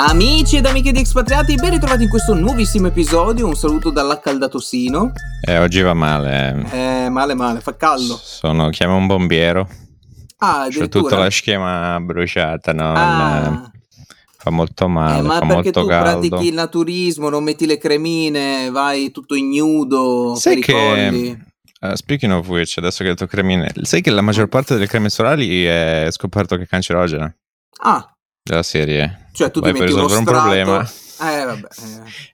[0.00, 3.46] Amici ed amiche di Expatriati, ben ritrovati in questo nuovissimo episodio.
[3.48, 5.10] Un saluto dall'accaldato Sino.
[5.44, 6.64] Eh, oggi va male.
[6.70, 8.16] Eh, male male, fa caldo.
[8.22, 9.68] Sono, chiamo un bombiero.
[10.38, 11.02] Ah, C'ho addirittura.
[11.02, 12.92] tutta la schiena bruciata, no?
[12.94, 13.76] Ah, Eh,
[14.40, 16.28] Fa molto male, eh, ma fa perché molto tu caldo.
[16.28, 21.36] pratichi il naturismo, non metti le cremine, vai tutto ignudo Sai che,
[21.80, 24.86] eh, speaking of which, adesso che hai detto cremine, sai che la maggior parte delle
[24.86, 27.34] creme solari è scoperto che è cancerogena?
[27.82, 28.08] Ah,
[28.48, 29.28] Della serie.
[29.32, 30.90] cioè tu ti Vai per metti uno risolvere un problema.
[31.20, 31.68] Eh, vabbè.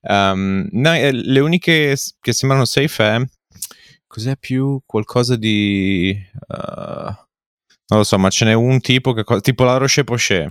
[0.02, 0.30] eh.
[0.30, 3.24] Um, no, eh, le uniche che sembrano safe è
[4.06, 6.16] cos'è più qualcosa di
[6.48, 6.54] uh,
[7.86, 10.46] non lo so, ma ce n'è un tipo che tipo la Roche Posay.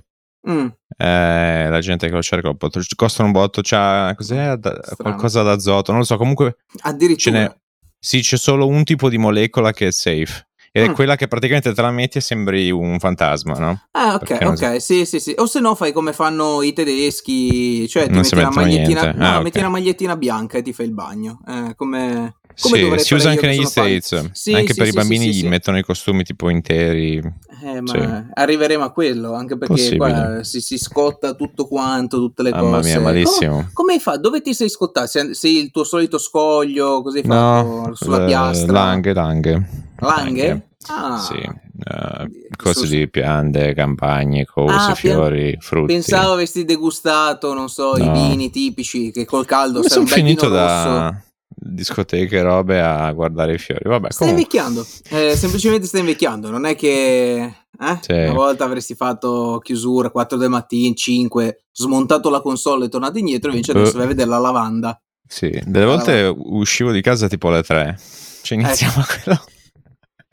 [0.50, 4.78] Mm, Eh, la gente che lo cerca un po', costano un botto, c'ha cos'è Da-
[4.98, 7.40] qualcosa d'azoto, non lo so, comunque ce addirittura.
[7.40, 7.56] n'è
[7.98, 10.94] sì, c'è solo un tipo di molecola che è safe ed è Mm.
[10.94, 13.82] quella che praticamente te la metti e sembri un fantasma, no?
[13.92, 15.34] Ah, ok, ok, sì, sì, sì.
[15.38, 19.24] O se no fai come fanno i tedeschi, cioè ti Non metti una magliettina, no,
[19.26, 19.44] Ah, ok.
[19.44, 21.40] metti una magliettina bianca e ti fai il bagno.
[21.48, 25.34] Eh, come Sì, si usa anche che negli States, Sì, anche sì, per i bambini
[25.34, 27.18] gli mettono i costumi tipo interi.
[27.64, 30.44] Eh, ma arriveremo a quello, anche perché qua Possibile.
[30.44, 32.90] si, si scotta tutto quanto, tutte le Mamma cose.
[32.90, 33.52] mia, malissimo.
[33.52, 34.20] Come, come hai fatto?
[34.20, 35.08] Dove ti sei scottato?
[35.08, 37.02] Sei, sei il tuo solito scoglio?
[37.02, 37.96] Così hai No, fatto?
[37.96, 38.72] Sulla eh, piastra?
[38.72, 39.70] Langhe, langhe.
[40.00, 40.68] Langhe?
[40.88, 45.94] Ah, Sì, Su- cose di piante, campagne, cose, Ah, fiori, frutti.
[45.94, 48.12] Pensavo avessi degustato, non so, i No.
[48.12, 51.22] vini tipici che col caldo sono finito vino rosso.
[51.66, 53.88] Discoteche e robe a guardare i fiori.
[53.90, 54.58] Vabbè, Stai comunque.
[54.60, 57.36] invecchiando, eh, semplicemente stai invecchiando, non è che
[57.80, 57.98] eh?
[58.02, 58.12] Sì.
[58.12, 63.50] una volta avresti fatto chiusura 4 del mattino, 5, smontato la console e tornato indietro,
[63.52, 63.98] invece adesso Eh.
[63.98, 65.00] vai a vedere la lavanda.
[65.26, 67.98] Sì, delle volte uscivo di casa tipo alle 3.
[68.44, 69.44] Cioè iniziamo a quello.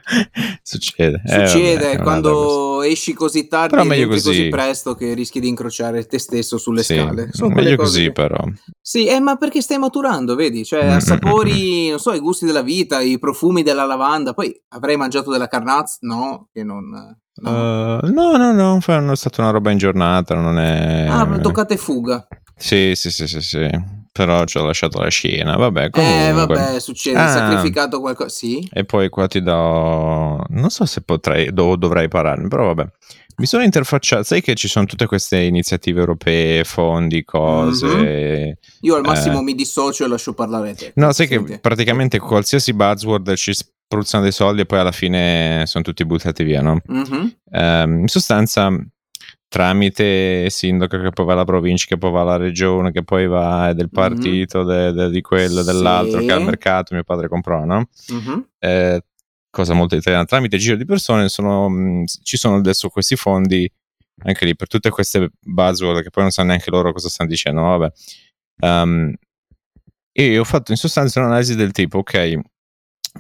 [0.63, 1.23] Succede.
[1.25, 4.23] Eh, Succede vabbè, è una roba quando esci così tardi Però e così.
[4.29, 4.49] così.
[4.49, 7.29] presto che rischi di incrociare te stesso sulle Sì, scale.
[7.33, 8.43] Sono meglio così che- però.
[8.81, 10.65] Sì, eh, ma perché stai maturando, vedi?
[10.65, 14.33] Cioè, assapori, non so, i gusti della vita, i profumi della lavanda.
[14.35, 15.99] Poi avrei mangiato della carnazza?
[16.01, 16.89] No, che non...
[16.89, 18.01] no.
[18.03, 21.07] Uh, no, no, no, è stata una roba in giornata, non è...
[21.09, 22.27] Ah, toccate fuga.
[22.57, 24.00] Sì, sì, sì, sì, sì.
[24.13, 26.27] Però ci ho lasciato la scena, vabbè, comunque.
[26.29, 27.29] Eh, vabbè, succede, Ah.
[27.29, 28.29] sacrificato qualcosa.
[28.29, 28.69] Sì?
[28.73, 30.45] E poi qua ti do...
[30.49, 32.91] Non so se potrei, do- dovrei pararne, però vabbè.
[33.37, 38.59] Mi sono interfacciato, sai che ci sono tutte queste iniziative europee, fondi, cose...
[38.81, 39.07] Io al Eh.
[39.09, 40.93] massimo mi dissocio e lascio parlare te.
[40.97, 41.59] No, sai che Senti.
[41.61, 46.61] praticamente qualsiasi buzzword ci spruzzano dei soldi e poi alla fine sono tutti buttati via,
[46.61, 46.81] no?
[46.85, 47.37] Mhm.
[47.53, 48.69] Ehm, in sostanza,
[49.51, 53.73] tramite sindaco che poi va alla provincia, che poi va alla regione, che poi va
[53.73, 55.65] del partito, de- de- di quello, Sì.
[55.67, 57.89] dell'altro, che al mercato mio padre comprò, no?
[58.13, 58.47] Mhm.
[58.61, 59.05] Eh,
[59.51, 63.69] cosa molto italiana, tramite giro di persone sono, mh, ci sono adesso questi fondi
[64.23, 67.61] anche lì per tutte queste buzzword che poi non sanno neanche loro cosa stanno dicendo,
[67.63, 67.93] vabbè.
[68.61, 69.13] Ehm,
[70.13, 72.39] e ho fatto in sostanza un'analisi del tipo, ok,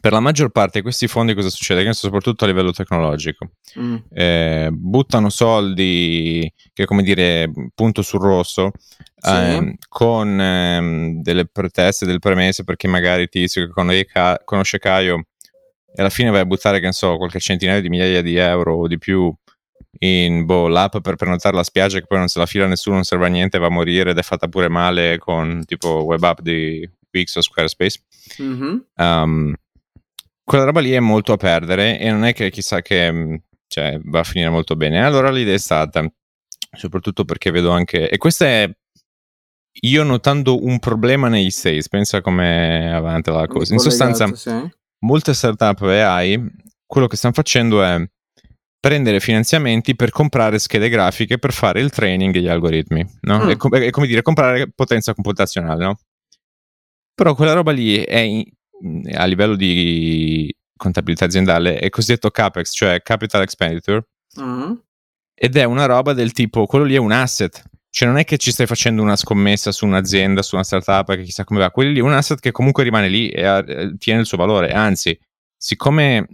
[0.00, 1.82] per la maggior parte questi fondi cosa succede?
[1.82, 3.96] Che soprattutto a livello tecnologico Mm.
[4.12, 8.72] eh, buttano soldi che come dire punto sul rosso
[9.16, 9.30] Sì.
[9.30, 15.24] ehm, con ehm, delle preteste, delle premesse perché magari tizio che conosce, Ca- conosce Caio
[15.92, 18.74] e alla fine vai a buttare che ne so qualche centinaio di migliaia di euro
[18.76, 19.32] o di più
[20.02, 23.04] in boh, l'app per prenotare la spiaggia che poi non se la fila nessuno, non
[23.04, 26.40] serve a niente, va a morire ed è fatta pure male con tipo web app
[26.40, 28.00] di Wix o Squarespace
[28.38, 28.84] Mhm.
[28.96, 29.54] Um,
[30.50, 33.34] quella roba lì è molto a perdere e non è che chissà che mm,
[33.68, 35.00] cioè, va a finire molto bene.
[35.00, 36.04] Allora l'idea è stata,
[36.76, 38.76] soprattutto perché vedo anche, e questa è
[39.82, 43.74] io notando un problema negli States, pensa come avanti la cosa.
[43.74, 44.50] In sostanza, sì.
[45.04, 46.44] molte startup AI,
[46.84, 48.04] quello che stanno facendo è
[48.80, 53.44] prendere finanziamenti per comprare schede grafiche per fare il training degli algoritmi, no?
[53.44, 53.48] Mm.
[53.50, 56.00] È, com- è come dire comprare potenza computazionale, no?
[57.14, 58.50] Però quella roba lì è in-
[59.14, 64.06] a livello di contabilità aziendale è cosiddetto CAPEX, cioè Capital Expenditure,
[64.36, 64.82] Mhm.
[65.34, 68.38] ed è una roba del tipo, quello lì è un asset, cioè non è che
[68.38, 71.90] ci stai facendo una scommessa su un'azienda, su una startup, che chissà come va, quello
[71.90, 74.70] lì è un asset che comunque rimane lì e ha- eh, tiene il suo valore,
[74.72, 75.18] anzi,
[75.56, 76.26] siccome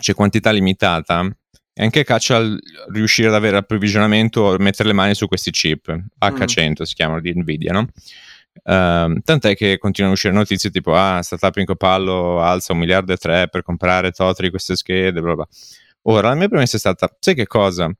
[0.00, 1.24] c'è quantità limitata,
[1.72, 2.58] è anche caccia al
[2.92, 5.88] riuscire ad avere approvvigionamento, mettere le mani su questi chip,
[6.18, 7.86] H100 si chiamano di Nvidia, no?
[8.64, 13.12] Ehm, tant'è che continuano a uscire notizie tipo ah, startup in Copallo alza un miliardo
[13.12, 15.48] e tre per comprare tot di queste schede, bla bla.
[16.02, 17.90] Ora, la mia premessa è stata, sai che cosa?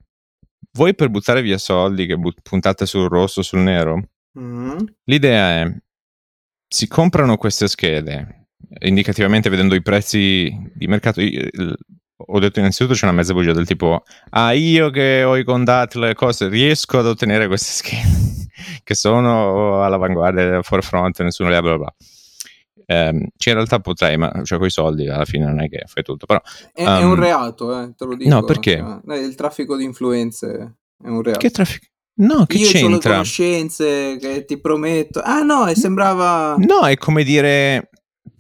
[0.73, 4.85] Voi per buttare via soldi che but- puntate sul rosso, sul nero, Mhm.
[5.05, 5.77] l'idea è,
[6.69, 8.47] si comprano queste schede,
[8.81, 11.21] indicativamente vedendo i prezzi di mercato,
[12.27, 15.99] ho detto innanzitutto c'è una mezza bugia del tipo, ah io che ho i contatti,
[15.99, 18.31] le cose, riesco ad ottenere queste schede.
[18.85, 21.95] che sono all'avanguardia, forefront, nessuno le ha bla bla.
[22.87, 25.85] Um, cioè in realtà potrei, ma cioè, con i soldi alla fine non è che
[25.87, 26.27] fai tutto.
[26.27, 26.41] Però,
[26.73, 28.31] è, um, è un reato, eh, te lo dico.
[28.31, 28.79] No, perché?
[28.79, 31.39] Cioè, il traffico di influenze è un reato.
[31.39, 31.87] Che traffico?
[32.15, 32.91] No, che Io c'entra?
[32.91, 35.23] le conoscenze che ti prometto.
[35.23, 36.55] Ah no, sembrava...
[36.59, 37.90] No, è come dire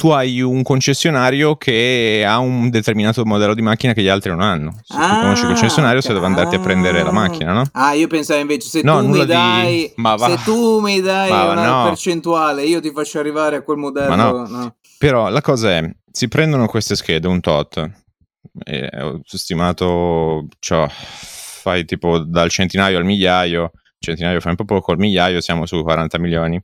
[0.00, 4.41] tu hai un concessionario che ha un determinato modello di macchina che gli altri non
[4.41, 4.81] hanno.
[4.82, 7.64] Se ah, tu conosci il concessionario, sei dove andarti a prendere la macchina, no?
[7.73, 10.14] Ah, io pensavo invece se no, tu mi dai, di...
[10.17, 11.85] se tu mi dai una no.
[11.85, 14.17] percentuale, io ti faccio arrivare a quel modello.
[14.17, 14.47] No.
[14.47, 14.76] no.
[14.97, 22.20] Però la cosa è, si prendono queste schede, un tot, ho stimato, cioè, fai tipo
[22.20, 26.58] dal centinaio al migliaio, centinaio fai un po' poco, al migliaio siamo su 40 milioni.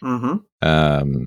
[0.00, 0.44] Uh-huh.
[0.58, 1.24] Um,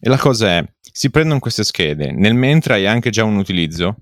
[0.00, 0.64] e la cosa è,
[0.98, 3.98] si prendono queste schede, nel mentre hai anche già un utilizzo,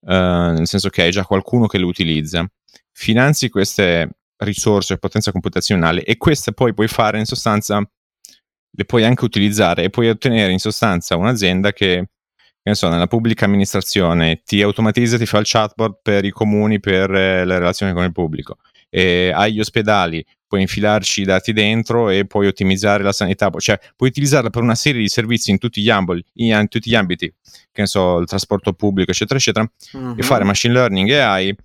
[0.00, 0.10] uh,
[0.52, 2.46] nel senso che hai già qualcuno che le utilizza,
[2.92, 9.24] finanzi queste risorse, potenza computazionale e queste poi puoi fare in sostanza, le puoi anche
[9.24, 14.60] utilizzare e puoi ottenere in sostanza un'azienda che, che ne so, nella pubblica amministrazione ti
[14.60, 18.58] automatizza, ti fa il chatbot per i comuni, per eh, le relazioni con il pubblico.
[18.90, 20.22] E agli ospedali
[20.54, 24.76] puoi infilarci i dati dentro e puoi ottimizzare la sanità, cioè puoi utilizzarla per una
[24.76, 27.32] serie di servizi in tutti gli, amboli, in tutti gli ambiti,
[27.72, 30.14] che ne so, il trasporto pubblico, eccetera, eccetera, uh-huh.
[30.16, 31.56] e fare machine learning e AI,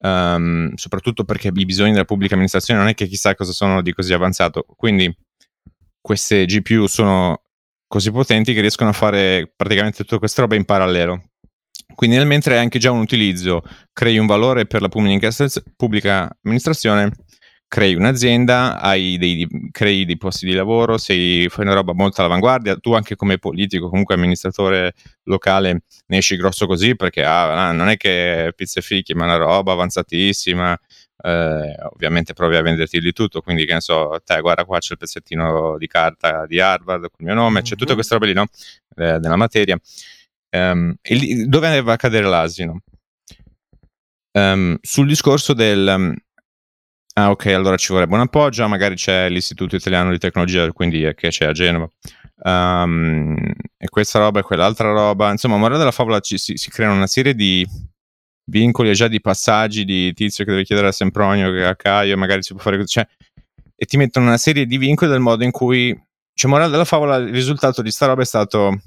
[0.00, 3.94] um, soprattutto perché i bisogni della pubblica amministrazione non è che chissà cosa sono di
[3.94, 4.66] così avanzato.
[4.76, 5.10] Quindi
[5.98, 7.40] queste GPU sono
[7.86, 11.22] così potenti che riescono a fare praticamente tutte queste robe in parallelo.
[11.94, 13.62] Quindi nel mentre hai anche già un utilizzo,
[13.94, 17.12] crei un valore per la pubblica amministrazione
[17.68, 22.76] crei un'azienda, hai dei, crei dei posti di lavoro, sei, fai una roba molto all'avanguardia,
[22.76, 27.96] tu anche come politico, comunque amministratore locale, ne esci grosso così perché ah, non è
[27.96, 30.78] che pizze fichi, ma è una roba avanzatissima,
[31.22, 34.92] eh, ovviamente provi a venderti di tutto, quindi che ne so, te guarda qua c'è
[34.92, 37.64] il pezzettino di carta di Harvard con il mio nome, mm-hmm.
[37.64, 38.46] c'è tutte queste robe lì, no?
[38.94, 39.78] Eh, della materia.
[40.50, 42.80] Um, lì, dove va a cadere l'asino?
[44.32, 46.14] Um, sul discorso del
[47.18, 48.68] Ah, ok, allora ci vorrebbe un appoggio.
[48.68, 51.88] Magari c'è l'Istituto Italiano di Tecnologia, quindi che c'è a Genova.
[52.42, 53.34] Um,
[53.78, 55.30] e questa roba e quell'altra roba.
[55.30, 57.66] Insomma, morale della favola ci, si, si, creano una serie di
[58.50, 62.18] vincoli e già di passaggi di tizio che deve chiedere a Sempronio, che a Caio,
[62.18, 62.88] magari si può fare così.
[62.88, 63.08] Cioè,
[63.74, 65.98] e ti mettono una serie di vincoli del modo in cui.
[66.34, 68.78] Cioè, morale della favola, il risultato di sta roba è stato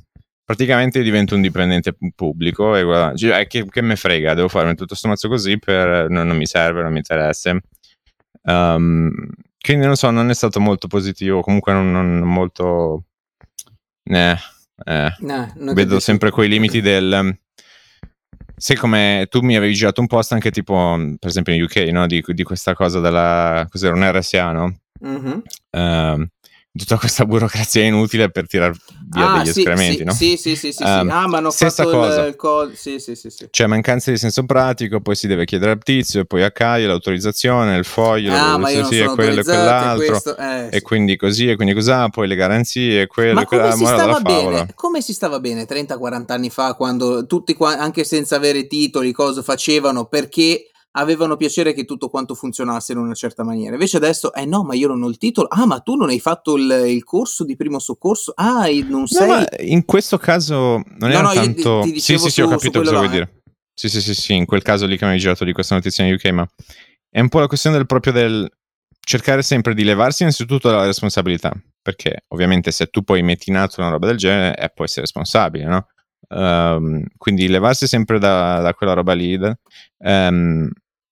[0.46, 4.94] praticamente divento un dipendente pubblico e guarda, cioè, che, che me frega, devo farmi tutto
[4.94, 7.60] sto mazzo così per non, non mi serve, non mi interessa.
[8.44, 9.12] Um,
[9.60, 13.06] quindi non so, non è stato molto positivo, comunque non, non molto...
[14.04, 14.36] Eh,
[14.86, 15.16] eh.
[15.20, 17.38] No, Vedo sempre quei limiti del...
[18.56, 22.08] Sai come tu mi avevi girato un post anche tipo, per esempio in UK, no?
[22.08, 23.66] di, di questa cosa della...
[23.70, 24.80] cos'era un RSA, no?
[25.06, 25.40] Mm-hmm.
[25.72, 26.28] Uh,
[26.80, 28.74] tutta questa burocrazia inutile per tirare
[29.12, 30.14] via ah, degli sì, escrementi, sì, no?
[30.14, 32.26] Sì, sì, sì, sì, um, Ah, ma hanno fatto cosa.
[32.26, 32.78] il, codice.
[32.78, 33.48] Sì, sì, sì, sì.
[33.50, 37.78] C'è mancanza di senso pratico, poi si deve chiedere al tizio, poi a Caio l'autorizzazione,
[37.78, 40.38] il foglio, ah, ma io sì, e quello e quell'altro.
[40.38, 43.70] eh, e quindi così, e quindi così, poi le garanzie, quello ma e quella.
[43.70, 44.72] Come si stava bene?
[44.76, 50.06] Come si stava bene 30-40 anni fa, quando tutti, anche senza avere titoli, cosa facevano,
[50.06, 53.74] perché avevano piacere che tutto quanto funzionasse in una certa maniera.
[53.74, 55.48] Invece adesso, eh no, ma io non ho il titolo.
[55.48, 58.34] Ah, ma tu non hai fatto il, il corso di primo soccorso?
[58.36, 59.28] Ah, non sei...
[59.28, 61.82] No, in questo caso non era no, tanto...
[61.84, 63.10] Ti, ti sì, sì, sì, ho capito cosa vuoi eh.
[63.10, 63.42] dire.
[63.74, 66.04] Sì, sì, sì, sì, in quel caso lì che mi hai girato di questa notizia
[66.04, 66.46] in UK, ma
[67.10, 68.50] è un po' la questione del proprio del
[69.00, 73.80] cercare sempre di levarsi innanzitutto dalla responsabilità, perché ovviamente se tu poi metti in atto
[73.80, 75.88] una roba del genere, eh, puoi essere responsabile, no?
[76.32, 79.34] Um, quindi levarsi sempre da, da quella roba lì
[79.98, 80.70] um,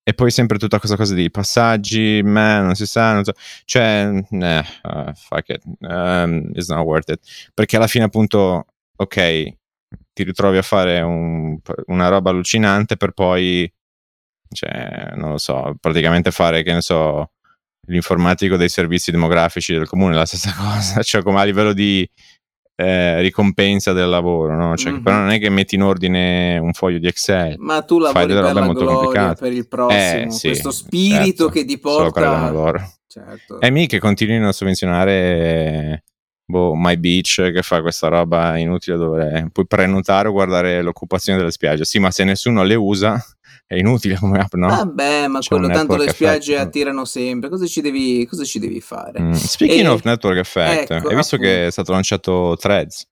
[0.08, 3.32] e poi sempre tutta questa cosa di passaggi, man, non si sa, non so,
[3.66, 7.20] cioè, eh, uh, fuck it, um, it's not worth it,
[7.52, 8.64] perché alla fine appunto,
[8.96, 9.16] ok,
[10.14, 11.58] ti ritrovi a fare un,
[11.88, 13.70] una roba allucinante per poi,
[14.50, 17.32] cioè, non lo so, praticamente fare, che ne so,
[17.88, 22.08] l'informatico dei servizi demografici del comune, la stessa cosa, cioè come a livello di
[22.80, 24.76] eh, ricompensa del lavoro, no?
[24.76, 25.02] Cioè, mm-hmm.
[25.02, 27.56] però non è che metti in ordine un foglio di Excel.
[27.58, 29.40] Ma tu lavori fai delle robe molto complicate.
[29.40, 32.46] per il prossimo, eh, sì, questo spirito certo, che ti porta...
[32.46, 32.72] Solo
[33.08, 33.60] certo.
[33.60, 36.04] E mi che continuino a sovvenzionare
[36.44, 41.50] boh, My Beach che fa questa roba inutile dove puoi prenotare o guardare l'occupazione delle
[41.50, 41.84] spiagge.
[41.84, 43.20] Sì, ma se nessuno le usa
[43.68, 44.68] è inutile come app, no?
[44.68, 46.68] Vabbè, ma C'è quello tanto le spiagge effect.
[46.68, 47.50] attirano sempre.
[47.50, 49.20] Cosa ci devi, cosa ci devi fare?
[49.20, 49.32] Mm.
[49.32, 49.88] Speaking e...
[49.88, 51.52] of network effect, ecco, hai visto appunto.
[51.52, 53.06] che è stato lanciato Threads?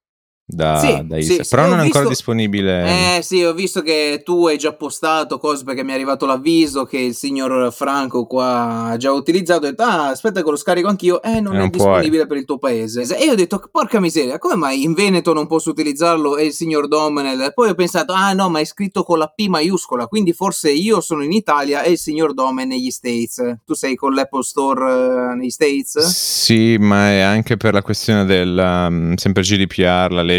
[0.48, 3.16] Da, Sì, da sì, sì, però non è ancora visto disponibile.
[3.16, 6.84] eh sì, ho visto che tu hai già postato cose perché mi è arrivato l'avviso
[6.84, 9.66] che il signor Franco qua ha già utilizzato.
[9.66, 11.20] Ho detto, ah, aspetta che lo scarico anch'io.
[11.20, 11.86] Eh, non è non puoi.
[11.86, 13.02] disponibile per il tuo paese.
[13.16, 16.52] E io ho detto, porca miseria, come mai in Veneto non posso utilizzarlo e il
[16.52, 17.52] signor Domenel?
[17.52, 21.00] Poi ho pensato, ah no, ma è scritto con la P maiuscola, quindi forse io
[21.00, 23.42] sono in Italia e il signor Domen negli States.
[23.64, 25.98] Tu sei con l'Apple Store eh, negli States?
[26.06, 30.34] Sì, ma è anche per la questione del um, sempre GDPR, la legge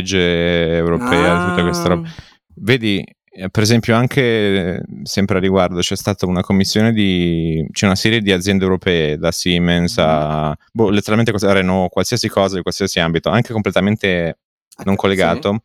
[0.78, 2.08] europea, tutta questa roba.
[2.08, 2.12] Ah,
[2.60, 7.66] Vedi, eh, per esempio, anche eh, sempre a riguardo c'è stata una commissione di.
[7.72, 10.56] c'è una serie di aziende europee, da Siemens a.
[10.72, 14.40] boh, letteralmente cosa- Renault, qualsiasi cosa di qualsiasi ambito, anche completamente
[14.84, 15.02] non H- sì.
[15.02, 15.64] collegato,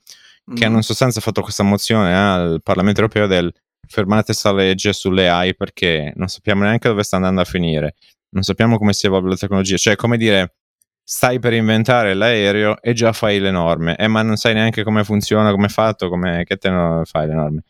[0.54, 0.76] che hanno Mhm.
[0.78, 3.52] in sostanza fatto questa mozione al Parlamento europeo del
[3.88, 7.94] fermate questa legge sulle AI perché non sappiamo neanche dove sta andando a finire,
[8.30, 10.54] non sappiamo come si evolve la tecnologia, cioè come dire
[11.02, 15.04] stai per inventare l'aereo e già fai le norme, eh, ma non sai neanche come
[15.04, 17.62] funziona, come è fatto, come, che te ne fai le norme.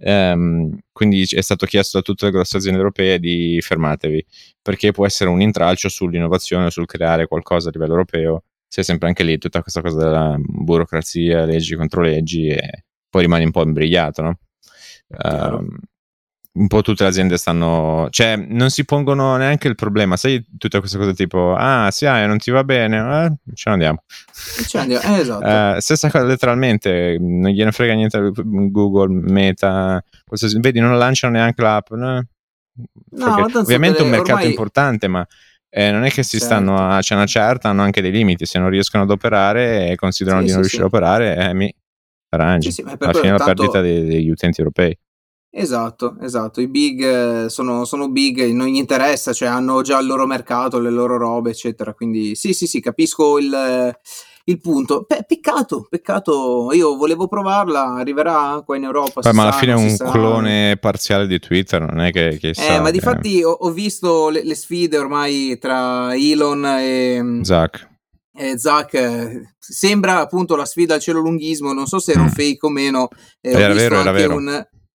[0.00, 4.24] Ehm, quindi è stato chiesto a tutte le grosse aziende europee di fermatevi,
[4.62, 9.24] perché può essere un intralcio sull'innovazione, sul creare qualcosa a livello europeo, sei sempre anche
[9.24, 14.22] lì tutta questa cosa della burocrazia, leggi contro leggi e poi rimani un po' imbrigliato,
[14.22, 14.38] no?
[15.08, 15.64] Chiaro.
[16.50, 20.80] Un po' tutte le aziende stanno, cioè non si pongono neanche il problema, sai tutte
[20.80, 24.02] queste cose tipo, ah sì, ah, non ti va bene, eh, ce ne andiamo.
[24.66, 25.76] Ce andiamo, eh, esatto.
[25.76, 31.62] Eh, stessa cosa letteralmente, non gliene frega niente Google, Meta, qualsiasi- vedi non lanciano neanche
[31.62, 32.26] l'app, no?
[33.10, 35.24] No, tanto ovviamente è un mercato ormai importante, ma
[35.68, 36.44] eh, non è che si certo.
[36.46, 39.94] stanno a c'è una certa, hanno anche dei limiti, se non riescono ad operare e
[39.96, 40.96] considerano Sì, di non sì, riuscire sì.
[40.96, 41.72] ad operare, eh, mi
[42.30, 42.72] arrangi.
[42.72, 44.98] Sì, sì, Alla fine quello, la perdita tanto degli utenti europei.
[45.50, 46.60] Esatto, esatto.
[46.60, 47.02] I big
[47.44, 51.16] eh, sono, sono big, non gli interessa, cioè hanno già il loro mercato, le loro
[51.16, 51.94] robe, eccetera.
[51.94, 53.96] Quindi sì, sì, sì, capisco il,
[54.44, 55.04] il punto.
[55.04, 56.70] Pe- peccato, peccato.
[56.72, 60.10] Io volevo provarla, arriverà qua in Europa, si ma alla sa, fine è un sa.
[60.10, 62.92] clone parziale di Twitter, non è che, che Eh, sa ma che...
[62.92, 67.88] difatti ho, ho visto le, le sfide ormai tra Elon e, Zach.
[68.34, 68.94] e Zach.
[68.94, 71.74] eh, Sembra appunto la sfida al cielo lunghismo.
[71.74, 72.30] Non so se era un Mm.
[72.30, 73.08] fake o meno.
[73.42, 74.34] eh, ho Era visto vero, era anche vero.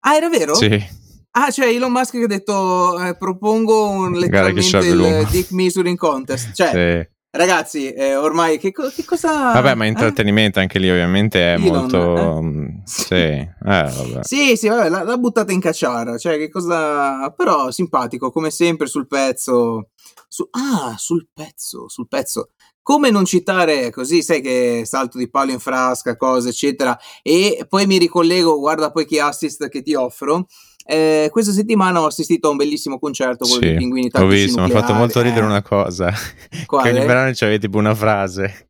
[0.05, 0.55] Ah, era vero?
[0.55, 1.01] Sì,
[1.36, 5.27] Ah, cioè Elon Musk che ha detto eh, propongo un- letteralmente il.
[5.31, 6.53] Dick Measuring Contest.
[6.53, 6.69] Cioè,
[7.07, 7.10] Sì.
[7.31, 9.51] ragazzi, eh, ormai che, co- che cosa...
[9.51, 9.88] Vabbè, ma eh?
[9.88, 12.17] intrattenimento anche lì ovviamente è Elon, molto...
[12.38, 12.41] eh?
[12.43, 14.19] mm, Sì, eh.
[14.22, 17.31] Sì, sì, vabbè, l'ha, l'ha buttata in cacciara, cioè che cosa...
[17.31, 19.89] Però simpatico, come sempre, sul pezzo.
[20.27, 20.48] Su...
[20.51, 22.50] Ah, sul pezzo, sul pezzo.
[22.84, 26.98] Come non citare così, sai che salto di palo in frasca, cose, eccetera.
[27.22, 30.46] E poi mi ricollego, guarda poi che assist che ti offro.
[30.86, 34.70] Eh, questa settimana ho assistito a un bellissimo concerto, dei Sì, pinguini ho visto, mi
[34.70, 36.12] ha fatto molto ridere Eh, una cosa.
[36.12, 36.92] Che quale?
[36.92, 38.68] ogni brano c'aveva tipo una frase.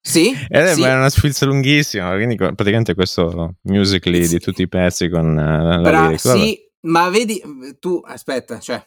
[0.00, 0.80] Sì, Ed è sì.
[0.80, 4.34] ma è una sfilza lunghissima, quindi praticamente questo musical.ly Sì.
[4.34, 7.40] di tutti i pezzi con eh, la Bra- sì, ma vedi,
[7.80, 8.84] tu aspetta, cioè,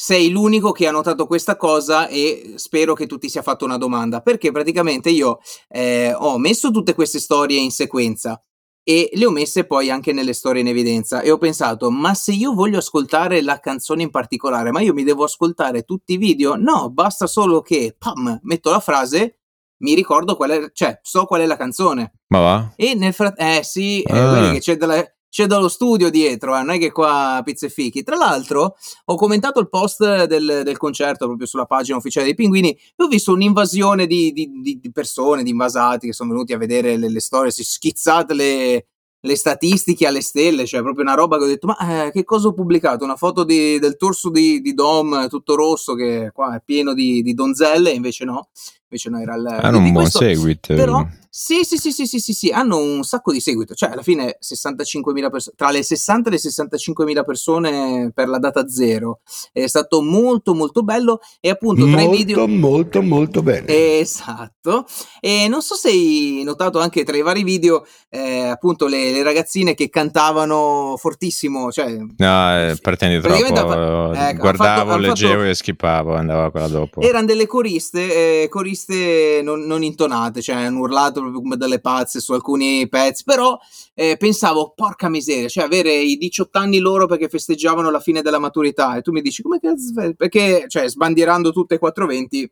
[0.00, 3.78] sei l'unico che ha notato questa cosa e spero che tu ti sia fatto una
[3.78, 8.40] domanda, perché praticamente io eh, ho messo tutte queste storie in sequenza
[8.84, 12.30] e le ho messe poi anche nelle storie in evidenza e ho pensato, ma se
[12.30, 16.54] io voglio ascoltare la canzone in particolare, ma io mi devo ascoltare tutti i video?
[16.54, 19.40] No, basta solo che, pam, metto la frase,
[19.78, 22.20] mi ricordo qual è, cioè, so qual è la canzone.
[22.28, 22.72] Ma va?
[22.76, 24.30] E nel frattempo, eh sì, eh, Ah.
[24.32, 28.02] vedi che c'è, della- c'è dallo studio dietro, eh, non è che qua pizze fichi.
[28.02, 32.70] Tra l'altro, ho commentato il post del, del concerto proprio sulla pagina ufficiale dei Pinguini
[32.70, 36.96] e ho visto un'invasione di, di- di- persone, di invasati che sono venuti a vedere
[36.96, 38.86] le, le storie, si schizzate le,
[39.20, 42.48] le statistiche alle stelle, cioè proprio una roba che ho detto, ma eh, che cosa
[42.48, 43.04] ho pubblicato?
[43.04, 47.90] Una foto di- del torso di, Dom tutto rosso che qua è pieno di donzelle,
[47.90, 48.48] invece no,
[48.90, 49.46] invece no, era il...
[49.46, 50.74] Hanno un buon questo- seguito.
[50.74, 54.02] però sì, sì, sì, sì, sì, sì, sì, hanno un sacco di seguito, cioè alla
[54.02, 59.20] fine 65.000 persone, tra le 60 e le 65.000 persone per la data zero,
[59.52, 62.46] è stato molto molto bello e appunto tra i video...
[62.46, 63.98] Molto, molto, molto bene.
[63.98, 64.86] Esatto,
[65.20, 69.22] e non so se hai notato anche tra i vari video eh, appunto le, le
[69.22, 73.44] ragazzine che cantavano fortissimo, cioè No, eh, pretendi troppo.
[73.44, 77.00] ha Guardavo, fatto- leggevo fatto- e skippavo, andavo a quella dopo.
[77.00, 82.20] erano delle coriste, eh, coriste non, non intonate, cioè hanno urlato proprio come delle pazze
[82.20, 83.58] su alcuni pezzi, però
[83.94, 88.38] eh, pensavo, porca miseria, cioè avere i 18 anni loro perché festeggiavano la fine della
[88.38, 89.92] maturità e tu mi dici come cazzo?
[90.16, 92.50] Perché, cioè, sbandierando tutte e 420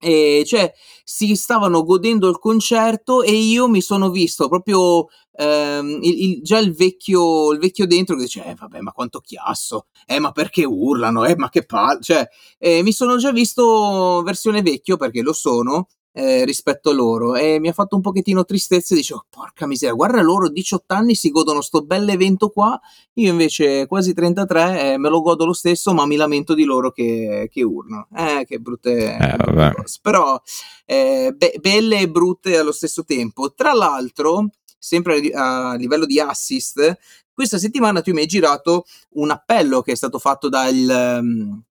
[0.00, 0.72] e cioè
[1.04, 6.58] si stavano godendo il concerto e io mi sono visto proprio ehm, il- il- già
[6.58, 9.86] il vecchio, il vecchio dentro che dice eh vabbè ma quanto chiasso.
[10.06, 11.24] Eh ma perché urlano?
[11.24, 12.00] Eh ma che palle.
[12.02, 12.28] Cioè
[12.58, 17.60] eh, mi sono già visto versione vecchio perché lo sono eh, rispetto a loro e
[17.60, 21.30] mi ha fatto un pochettino tristezza e dicevo porca miseria guarda loro 18 anni si
[21.30, 22.78] godono sto bell'evento qua
[23.14, 26.90] io invece quasi 33 eh, me lo godo lo stesso ma mi lamento di loro
[26.90, 29.98] che, che urlano eh che brutte, Eh, cose.
[30.02, 30.40] Però
[30.84, 33.52] eh, be- belle e brutte allo stesso tempo.
[33.54, 36.98] Tra l'altro sempre a, livello di assist
[37.32, 41.62] questa settimana tu mi hai girato un appello che è stato fatto dal, um,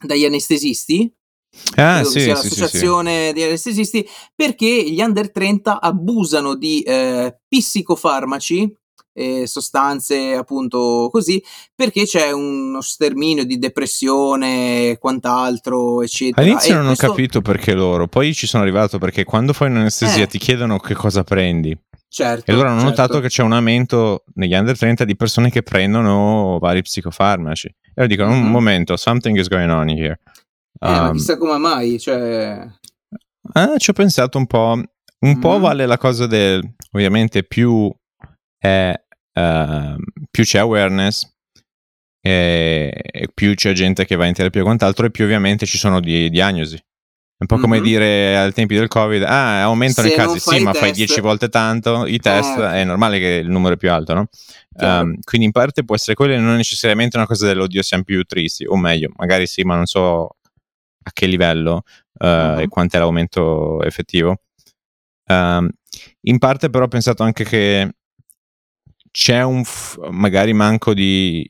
[0.00, 1.10] dagli anestesisti
[1.76, 2.60] Ah, sì, sia sì, sì, sì.
[2.60, 8.72] l'associazione di anestesisti, perché gli under 30 abusano di eh, psicofarmaci,
[9.12, 11.42] eh, sostanze appunto così,
[11.74, 16.40] perché c'è uno sterminio di depressione e quant'altro, eccetera.
[16.42, 19.70] All'inizio E non questo- ho capito perché loro, poi ci sono arrivato perché quando fai
[19.70, 20.28] un'anestesia Eh.
[20.28, 21.76] ti chiedono che cosa prendi.
[22.12, 23.00] Certo, E allora hanno certo.
[23.02, 27.66] notato che c'è un aumento negli under 30 di persone che prendono vari psicofarmaci.
[27.68, 28.44] E allora dicono: Mhm.
[28.46, 30.18] un momento, something is going on here.
[30.82, 32.66] Eh, ma Um, chissà come mai, cioè...
[33.52, 34.80] Ah, ci ho pensato un po'.
[35.22, 35.60] Un po' Mm.
[35.62, 36.62] vale la cosa del.
[36.92, 37.92] Ovviamente, più,
[38.58, 38.94] è,
[39.34, 39.96] ehm,
[40.30, 41.30] più c'è awareness,
[42.22, 46.00] e, più c'è gente che va in terapia e quant'altro, e più ovviamente ci sono
[46.00, 46.76] di, diagnosi.
[46.76, 47.82] È un po' come Mhm.
[47.84, 50.96] dire ai tempi del Covid: ah, aumentano Se i casi, fai sì, ma fai test-
[50.96, 52.72] 10 volte tanto i test, Eh.
[52.80, 54.28] è normale che il numero è più alto, no?
[54.76, 58.22] Um, quindi in parte può essere quello e non necessariamente una cosa dell'oddio siamo più
[58.24, 60.36] tristi, o meglio, magari sì, ma non so
[61.02, 61.82] a che livello
[62.20, 62.58] uh, Mhm.
[62.60, 64.42] e quanto è l'aumento effettivo.
[65.26, 65.68] Um,
[66.22, 67.94] in parte però ho pensato anche che
[69.12, 71.48] c'è un f- magari manco di,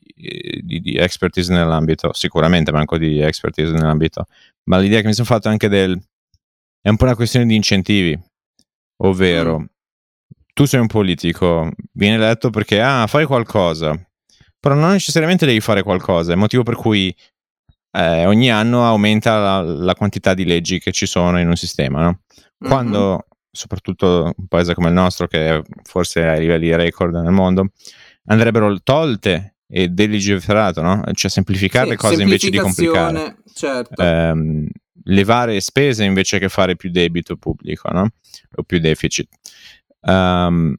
[0.61, 4.25] di, di expertise nell'ambito, sicuramente manco di expertise nell'ambito,
[4.65, 5.99] ma l'idea che mi sono fatto anche del...
[6.81, 8.17] è un po' una questione di incentivi,
[9.03, 9.65] ovvero Mm.
[10.53, 13.95] tu sei un politico, vieni eletto perché ah, fai qualcosa,
[14.59, 17.15] però non necessariamente devi fare qualcosa, è il motivo per cui
[17.91, 22.01] eh, ogni anno aumenta la, la quantità di leggi che ci sono in un sistema,
[22.01, 22.19] no?
[22.59, 22.67] Mhm.
[22.69, 27.71] Quando, soprattutto un paese come il nostro, che è forse ai livelli record nel mondo,
[28.25, 31.01] andrebbero tolte e delegiferato, no?
[31.13, 33.37] Cioè semplificare Sì, le cose invece di complicare.
[33.53, 34.01] Certo.
[34.01, 34.67] Ehm,
[35.05, 38.09] levare spese invece che fare più debito pubblico, no?
[38.55, 39.29] O più deficit.
[40.01, 40.75] Ehm,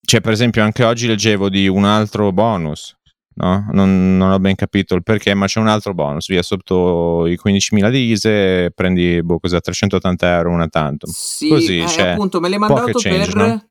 [0.00, 2.97] cioè, per esempio, anche oggi leggevo di un altro bonus,
[3.38, 3.66] no?
[3.72, 6.28] Non, non ho ben capito il perché, ma c'è un altro bonus.
[6.28, 11.06] Via sotto i 15.000 di ISE prendi, boh, cos'è, 380 euro una tanto.
[11.10, 13.36] Sì, Così, eh, cioè, appunto, me l'hai mandato change, per...
[13.36, 13.68] no?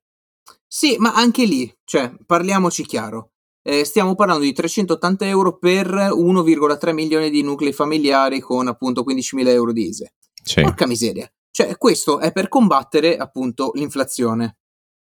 [0.68, 3.32] Sì, ma anche lì, cioè, parliamoci chiaro.
[3.62, 9.48] Eh, stiamo parlando di 380 euro per 1,3 milioni di nuclei familiari con appunto 15.000
[9.50, 10.14] euro di ISE.
[10.42, 10.62] Sì.
[10.62, 11.30] Porca miseria.
[11.52, 14.58] Cioè, questo è per combattere appunto l'inflazione.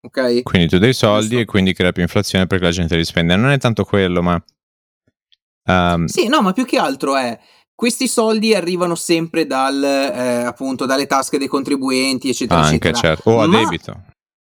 [0.06, 0.44] Ok?
[0.44, 1.42] Quindi tu dai soldi Giusto.
[1.42, 3.36] e quindi crea più inflazione perché la gente li spende.
[3.36, 4.44] Non è tanto quello, ma...
[5.66, 7.40] ehm, Sì, no, ma più che altro è
[7.76, 12.98] questi soldi arrivano sempre dal, eh, appunto, dalle tasche dei contribuenti, eccetera, anche, eccetera.
[13.16, 13.30] certo.
[13.32, 14.06] O a Ma- debito.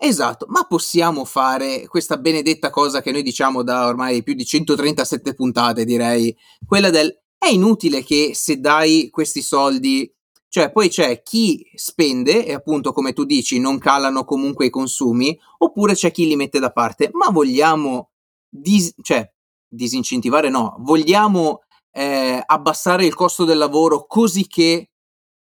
[0.02, 5.34] Esatto, ma possiamo fare questa benedetta cosa che noi diciamo da ormai più di 137
[5.34, 6.34] puntate, direi,
[6.66, 10.10] quella del è inutile che se dai questi soldi,
[10.50, 15.38] cioè poi c'è chi spende e appunto come tu dici non calano comunque i consumi,
[15.58, 18.10] oppure c'è chi li mette da parte, ma vogliamo
[18.48, 19.30] dis- cioè,
[19.68, 21.60] disincentivare no, vogliamo
[21.92, 24.90] eh, abbassare il costo del lavoro così che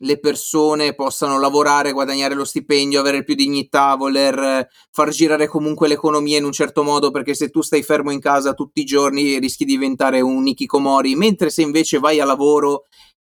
[0.02, 6.38] le persone possano lavorare, guadagnare lo stipendio, avere più dignità, voler far girare comunque l'economia
[6.38, 9.66] in un certo modo, perché se tu stai fermo in casa tutti i giorni rischi
[9.66, 12.84] di diventare un Nikikomori, mentre se invece vai a lavoro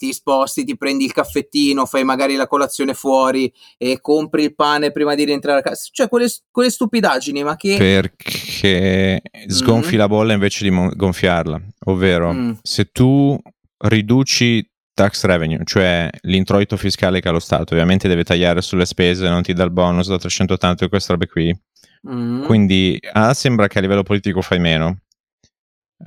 [0.08, 4.92] ti sposti, ti prendi il caffettino, fai magari la colazione fuori e compri il pane
[4.92, 7.76] prima di rientrare a casa, cioè quelle, quelle stupidaggini, ma che...
[7.78, 9.98] Perché sgonfi Mm.
[10.00, 11.62] la bolla invece di mo- gonfiarla.
[11.86, 12.52] Ovvero, Mm.
[12.64, 13.40] se tu
[13.78, 19.28] riduci tax revenue, cioè l'introito fiscale che ha lo Stato, ovviamente deve tagliare sulle spese,
[19.30, 21.56] non ti dà il bonus da 380 e queste robe qui.
[22.10, 22.44] Mm.
[22.46, 25.00] Quindi ah, sembra che a livello politico fai meno.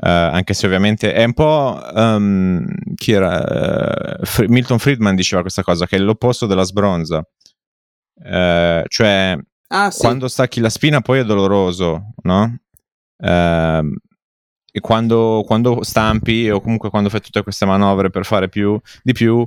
[0.00, 5.42] Eh, anche se ovviamente è un po' ehm, chi era Eh, Fr- Milton Friedman diceva
[5.42, 7.24] questa cosa che è l'opposto della sbronza
[8.22, 10.00] Eh, cioè Ah, sì.
[10.00, 12.58] quando stacchi la spina poi è doloroso, no?
[13.18, 13.96] Ehm,
[14.70, 19.12] e quando, quando stampi o comunque quando fai tutte queste manovre per fare più di
[19.12, 19.44] più,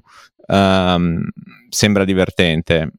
[0.48, 1.22] ehm,
[1.70, 2.92] sembra divertente.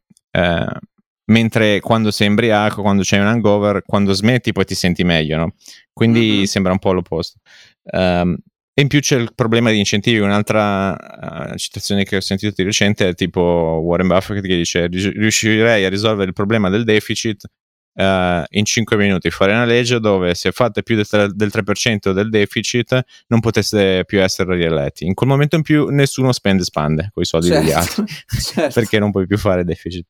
[1.28, 5.54] Mentre quando sei imbriaco, quando c'è un hangover, quando smetti poi ti senti meglio, no?
[5.92, 6.44] Quindi Mhm.
[6.44, 7.38] sembra un po' l'opposto.
[7.92, 8.36] Ehm,
[8.74, 10.20] e in più c'è il problema di incentivi.
[10.20, 10.96] Un'altra
[11.52, 13.40] eh, citazione che ho sentito di recente è tipo
[13.82, 17.44] Warren Buffett che dice: "Rius- riuscirei a risolvere il problema del deficit
[17.98, 22.12] uh, in 5 minuti fare una legge dove se fate più del 3%, del 3%
[22.12, 25.04] del deficit non poteste più essere rieletti.
[25.04, 28.04] In quel momento in più nessuno spende e spande con i soldi certo, degli altri
[28.54, 28.80] certo.
[28.80, 30.06] perché non puoi più fare deficit.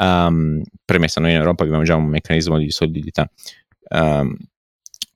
[0.00, 3.30] Um, premessa, noi in Europa abbiamo già un meccanismo di solidità.
[3.90, 4.34] Um,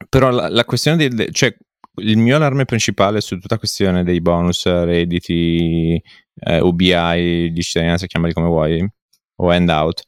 [0.08, 1.32] però la, la questione del...
[1.32, 1.54] Cioè,
[1.96, 6.02] il mio allarme principale su tutta la questione dei bonus, redditi,
[6.40, 8.88] eh, UBI, di cittadinanza, chiamali come vuoi,
[9.36, 10.04] o handout,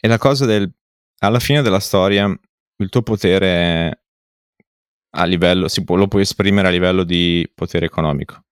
[0.00, 0.72] è la cosa del
[1.22, 4.04] alla fine della storia il tuo potere
[5.14, 8.44] a livello, può, lo puoi esprimere a livello di potere economico.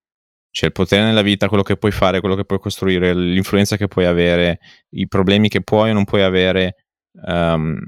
[0.50, 3.88] Cioè il potere nella vita, quello che puoi fare, quello che puoi costruire, l'influenza che
[3.88, 6.86] puoi avere, i problemi che puoi o non puoi avere,
[7.26, 7.78] um,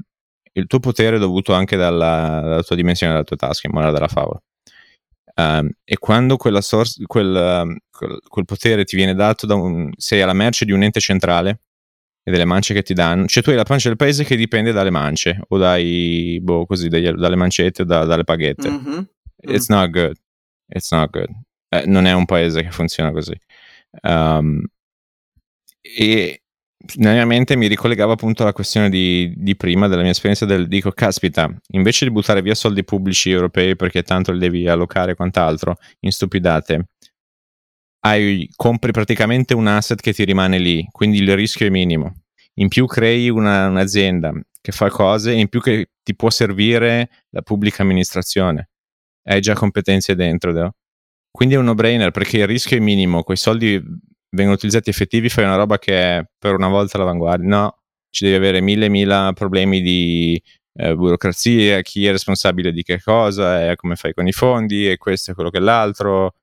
[0.52, 3.90] il tuo potere è dovuto anche dalla, dalla, tua dimensione della tua tasca, in modo
[3.90, 4.40] della favola.
[5.34, 10.34] Um, e quando source, quel, quel, quel, potere ti viene dato da un, sei alla
[10.34, 11.60] merce di un ente centrale
[12.22, 13.26] e delle mance che ti danno.
[13.26, 16.88] Cioè tu hai la pancia del paese che dipende dalle mance o dai, boh, così,
[16.88, 18.70] dagli, dalle mancette o da, dalle paghette.
[18.70, 19.00] Mm-hmm.
[19.36, 20.16] It's not good.
[20.68, 21.28] It's not good.
[21.68, 23.36] Eh, non è un paese che funziona così.
[24.02, 24.64] Um,
[25.80, 26.42] e
[26.96, 30.68] nella mia mente mi ricollegava appunto alla questione di, di, prima, della mia esperienza del
[30.68, 35.14] dico, caspita, invece di buttare via soldi pubblici europei perché tanto li devi allocare e
[35.14, 36.88] quant'altro in stupidate,
[38.04, 42.22] hai, compri praticamente un asset che ti rimane lì, quindi il rischio è minimo.
[42.54, 47.42] In più crei una, un'azienda che fa cose, in più che ti può servire la
[47.42, 48.70] pubblica amministrazione.
[49.24, 50.72] Hai già competenze dentro, no?
[51.30, 53.80] Quindi è un no-brainer perché il rischio è minimo, quei soldi
[54.30, 57.48] vengono utilizzati effettivi, fai una roba che è per una volta all'avanguardia.
[57.48, 57.78] No,
[58.10, 60.42] ci devi avere mille mila problemi di
[60.74, 64.96] eh, burocrazia, chi è responsabile di che cosa, e come fai con i fondi, e
[64.98, 66.34] questo è quello che l'altro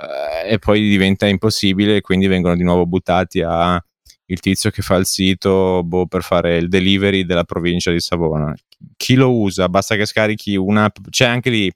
[0.00, 3.82] eh, e poi diventa impossibile e quindi vengono di nuovo buttati a
[4.30, 8.54] il tizio che fa il sito boh, per fare il delivery della provincia di Savona.
[8.96, 9.68] Chi lo usa?
[9.68, 11.72] Basta che scarichi un'app, c'è anche lì.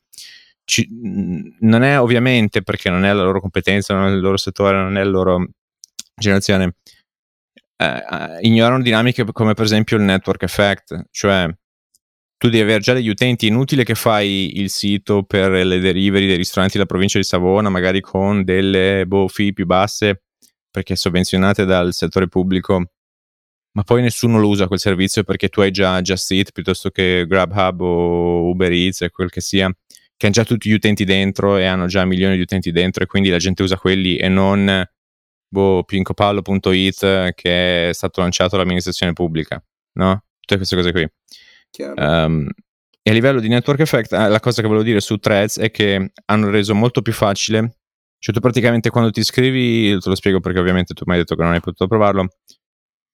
[0.64, 0.86] Ci,
[1.60, 4.96] non è ovviamente perché non è la loro competenza, non è il loro settore, non
[4.96, 5.48] è la loro
[6.14, 6.76] generazione.
[7.76, 11.48] Eh, eh ignorano dinamiche come per esempio il network effect, cioè
[12.42, 16.36] tu devi avere già degli utenti, inutile che fai il sito per le delivery dei
[16.36, 20.24] ristoranti della provincia di Savona, magari con delle boh, fee più basse,
[20.68, 22.84] perché sovvenzionate dal settore pubblico,
[23.74, 27.26] ma poi nessuno lo usa quel servizio perché tu hai già Just Eat piuttosto che
[27.28, 29.68] GrabHub o Uber Eats e quel che sia,
[30.16, 33.06] che hanno già tutti gli utenti dentro e hanno già milioni di utenti dentro e
[33.06, 34.84] quindi la gente usa quelli e non
[35.46, 40.24] boh, pincopallo.it che è stato lanciato dall'amministrazione pubblica, no?
[40.40, 41.08] Tutte queste cose qui.
[41.96, 42.48] Um,
[43.02, 45.70] e a livello di network effect, eh, la cosa che volevo dire su Threads è
[45.70, 47.78] che hanno reso molto più facile.
[48.18, 51.34] Cioè, tu praticamente quando ti iscrivi, te lo spiego perché ovviamente tu mi hai detto
[51.34, 52.28] che non hai potuto provarlo.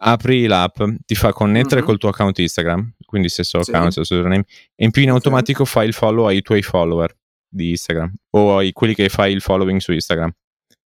[0.00, 1.86] Apri l'app, ti fa connettere mm-hmm.
[1.86, 3.70] col tuo account Instagram, quindi stesso sì.
[3.70, 4.44] account, stesso username,
[4.74, 5.72] e in più in automatico okay.
[5.72, 7.16] fai il follow ai tuoi follower
[7.48, 10.30] di Instagram o ai quelli che fai il following su Instagram.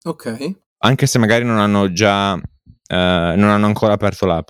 [0.05, 0.55] Ok.
[0.79, 2.41] Anche se magari non hanno già, uh,
[2.89, 4.49] non hanno ancora aperto l'app.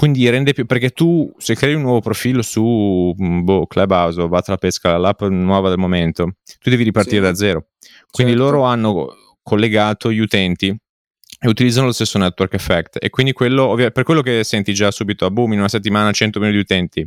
[0.00, 4.28] Quindi rende più perché tu se crei un nuovo profilo su mm, boh, Clubhouse o
[4.28, 7.30] Vata la Pesca, l'app nuova del momento, tu devi ripartire sì.
[7.30, 7.66] da zero.
[8.10, 8.48] Quindi certo.
[8.50, 13.90] loro hanno collegato gli utenti e utilizzano lo stesso network effect e quindi quello, ovvia-
[13.90, 17.06] per quello che senti già subito a boom in una settimana 100 milioni di utenti.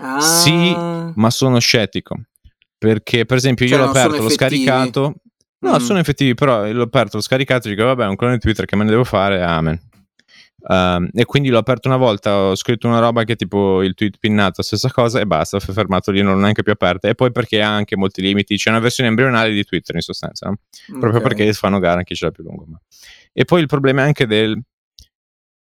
[0.00, 0.20] Ah.
[0.20, 2.20] Sì, ma sono scettico.
[2.76, 5.14] Perché per esempio cioè, io l'ho aperto, l'ho scaricato.
[5.60, 5.76] No, mm.
[5.76, 8.84] sono effettivi, però l'ho aperto, l'ho scaricato e dico vabbè, un clone Twitter che me
[8.84, 9.80] ne devo fare, amen.
[10.68, 14.18] Um, e quindi l'ho aperto una volta, ho scritto una roba che tipo il tweet
[14.18, 17.08] pinnato, stessa cosa e basta, ho fermato lì, non l'ho neanche più aperta.
[17.08, 20.48] E poi perché ha anche molti limiti, c'è una versione embrionale di Twitter in sostanza,
[20.48, 20.58] no?
[20.98, 22.64] proprio perché fanno gara anche chi ce l'ha più lungo.
[22.66, 22.80] Ma...
[23.32, 24.60] E poi il problema è anche del...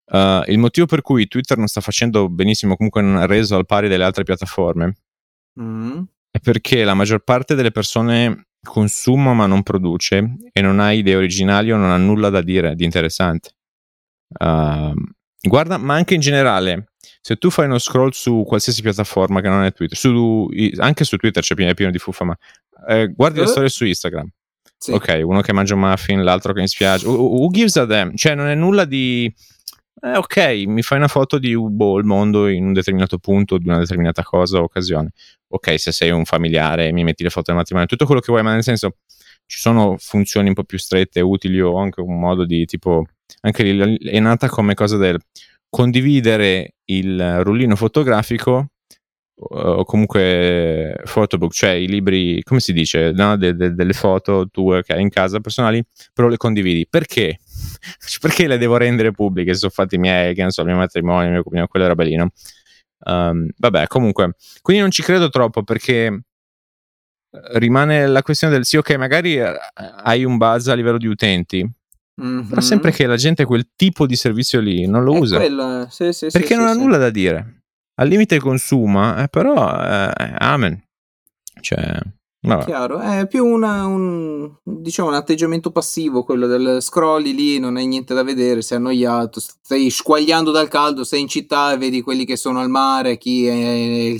[0.06, 3.66] Uh, il motivo per cui Twitter non sta facendo benissimo, comunque non ha reso al
[3.66, 4.96] pari delle altre piattaforme,
[5.60, 6.02] mm.
[6.30, 11.16] è perché la maggior parte delle persone consuma ma non produce e non ha idee
[11.16, 13.56] originali o non ha nulla da dire di interessante.
[14.38, 14.94] Uh,
[15.42, 19.64] guarda, ma anche in generale, se tu fai uno scroll su qualsiasi piattaforma che non
[19.64, 22.38] è Twitter, su, anche su Twitter c'è pieno, pieno di fuffa, ma
[22.88, 23.44] eh, guardi uh.
[23.44, 24.28] le storie su Instagram.
[24.78, 24.92] Sì.
[24.92, 27.08] Ok, uno che mangia un muffin, l'altro che in spiaggia.
[27.08, 28.14] Who, who gives a them?
[28.16, 29.34] Cioè, non è nulla di.
[30.02, 33.70] Eh, ok, mi fai una foto di boh, il mondo in un determinato punto, di
[33.70, 35.12] una determinata cosa o occasione.
[35.48, 38.44] Ok, se sei un familiare, mi metti le foto del matrimonio, tutto quello che vuoi,
[38.44, 38.98] ma nel senso
[39.46, 43.06] ci sono funzioni un po' più strette, utili o anche un modo di tipo
[43.42, 45.20] anche lì è nata come cosa del
[45.70, 48.68] condividere il rullino fotografico
[49.36, 53.36] o comunque photobook, cioè i libri, come si dice, no?
[53.36, 55.84] de, de, delle foto tue che hai in casa personali,
[56.14, 56.88] però le condividi.
[56.88, 57.40] Perché?
[58.22, 59.54] Perché le devo rendere pubbliche?
[59.56, 62.16] Sono fatti miei, che non so, il mio matrimonio, il mio cognome, quelle robe lì,
[62.16, 62.30] no?
[63.06, 66.22] Um, vabbè, comunque, quindi non ci credo troppo perché eh,
[67.60, 69.54] rimane la questione del sì, ok, magari eh,
[70.04, 71.70] hai un buzz a livello di utenti,
[72.22, 72.48] mm-hmm.
[72.48, 75.38] però sempre che la gente quel tipo di servizio lì non lo È usa.
[75.38, 77.62] quello, sì, sì, perché sì, non ha nulla da dire.
[77.96, 80.82] Al limite consuma, eh, però eh, amen.
[81.62, 82.00] Cioè,
[82.48, 82.66] vabbè.
[82.66, 87.86] Chiaro, è più una, un, diciamo, un atteggiamento passivo quello del scrolli lì, non hai
[87.86, 92.26] niente da vedere, sei annoiato, stai squagliando dal caldo, sei in città e vedi quelli
[92.26, 94.18] che sono al mare, chi è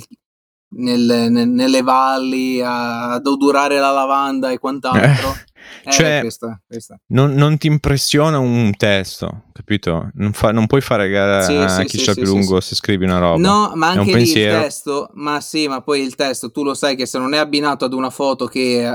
[0.76, 5.30] nel- nel- nelle valli a- ad odorare la lavanda e quant'altro.
[5.30, 6.98] Eh, Cioè, questa, questa.
[7.08, 10.10] non, non ti impressiona un testo, capito?
[10.14, 12.60] Non, fa- non puoi fare gara Sì, a sì, chi sì, sì, più sì, lungo
[12.60, 13.48] se scrivi una roba.
[13.48, 14.62] No, ma anche lì il pensiero.
[14.62, 17.84] testo, ma sì, ma poi il testo, tu lo sai che se non è abbinato
[17.84, 18.86] ad una foto che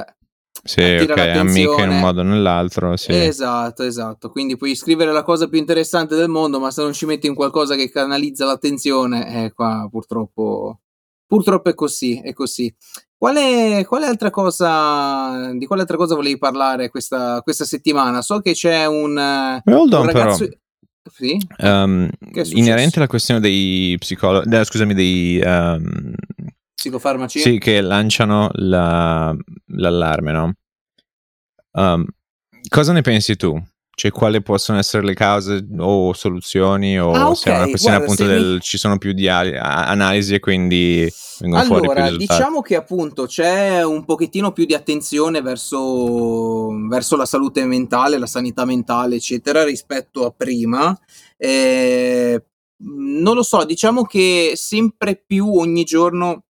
[0.63, 3.11] Sì, attira ok, amica in un modo o nell'altro, sì.
[3.11, 4.29] Esatto, esatto.
[4.29, 7.33] Quindi puoi scrivere la cosa più interessante del mondo, ma se non ci metti in
[7.35, 10.81] qualcosa che canalizza l'attenzione, eh, qua purtroppo,
[11.25, 12.73] purtroppo è così, è così.
[13.19, 18.21] Quale, quale altra cosa, di quale altra cosa volevi parlare questa, questa settimana?
[18.21, 20.03] So che c'è un, un on, però.
[20.05, 20.47] ragazzo...
[21.11, 21.37] Sì?
[21.57, 22.09] Um,
[22.53, 26.13] inerente alla questione dei psicologi, eh, scusami, dei um,
[26.73, 27.39] Psicofarmaci?
[27.39, 30.53] sì, che lanciano la- l'allarme, no?
[31.71, 32.05] Um,
[32.69, 33.61] cosa ne pensi tu?
[33.99, 38.13] Cioè, quali possono essere le cause o soluzioni o Ah, se è una questione guarda,
[38.13, 42.15] appunto se mi- del ci sono più di analisi e quindi vengono fuori più Allora,
[42.15, 48.25] diciamo che appunto c'è un pochettino più di attenzione verso, verso la salute mentale, la
[48.25, 50.97] sanità mentale, eccetera, rispetto a prima.
[51.35, 52.41] Eh,
[52.81, 56.45] non lo so, diciamo che sempre più ogni giorno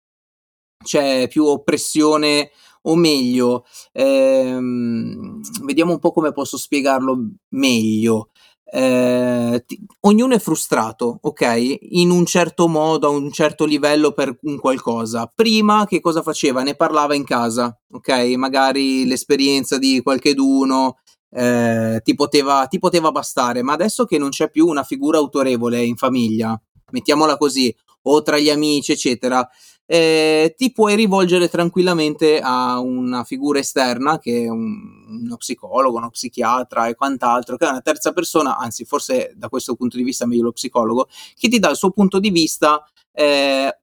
[0.83, 2.51] c'è più oppressione,
[2.89, 7.17] o meglio, ehm, vediamo un po' come posso spiegarlo
[7.49, 8.29] meglio.
[8.69, 11.77] Eh, ti- ognuno è frustrato, ok?
[11.91, 15.31] In un certo modo, a un certo livello per un qualcosa.
[15.33, 16.63] Prima che cosa faceva?
[16.63, 18.09] Ne parlava in casa, ok?
[18.35, 20.97] Magari l'esperienza di qualcheduno
[21.29, 25.83] eh, ti, poteva, ti poteva bastare, ma adesso che non c'è più una figura autorevole
[25.83, 26.59] in famiglia,
[26.91, 27.73] mettiamola così,
[28.03, 29.47] o tra gli amici, eccetera,
[29.89, 36.09] eh, ti puoi rivolgere tranquillamente a una figura esterna che è un- uno psicologo, uno
[36.09, 40.25] psichiatra e quant'altro, che è una terza persona, anzi forse da questo punto di vista
[40.25, 43.73] meglio lo psicologo, che ti dà il suo punto di vista eh,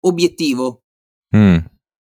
[0.00, 0.82] obiettivo,
[1.36, 1.58] Mm,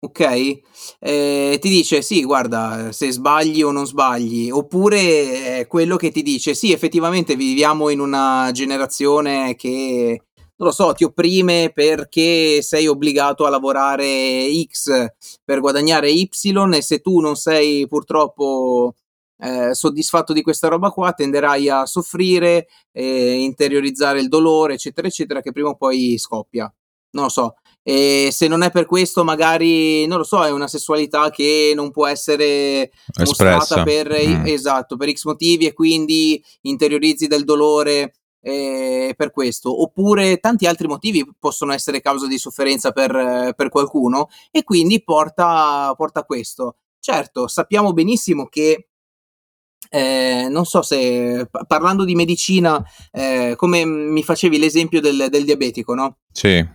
[0.01, 0.61] ok?
[1.01, 6.23] Eh, ti dice sì, guarda, se sbagli o non sbagli, oppure è quello che ti
[6.23, 10.23] dice sì, effettivamente viviamo in una generazione che
[10.59, 15.07] non lo so, ti opprime perché sei obbligato a lavorare X
[15.45, 16.29] per guadagnare Y
[16.75, 18.95] e se tu non sei purtroppo
[19.41, 25.41] eh, soddisfatto di questa roba qua tenderai a soffrire, eh, interiorizzare il dolore, eccetera, eccetera,
[25.41, 26.73] che prima o poi scoppia.
[27.11, 27.55] Non lo so.
[27.83, 31.91] E se non è per questo, magari, non lo so, è una sessualità che non
[31.91, 32.91] può essere
[33.25, 33.83] mostrata espressa.
[33.85, 34.47] per, Mm.
[34.47, 38.13] esatto, per X motivi e quindi interiorizzi del dolore
[38.49, 39.83] eh, per questo.
[39.83, 45.03] Oppure tanti altri motivi possono essere causa di sofferenza per, eh, per qualcuno e quindi
[45.03, 46.77] porta, porta a questo.
[47.01, 48.89] Certo, sappiamo benissimo che
[49.91, 55.45] eh, non so se pa- parlando di medicina, eh, come mi facevi l'esempio del, del
[55.45, 56.19] diabetico, no?
[56.31, 56.67] Sì,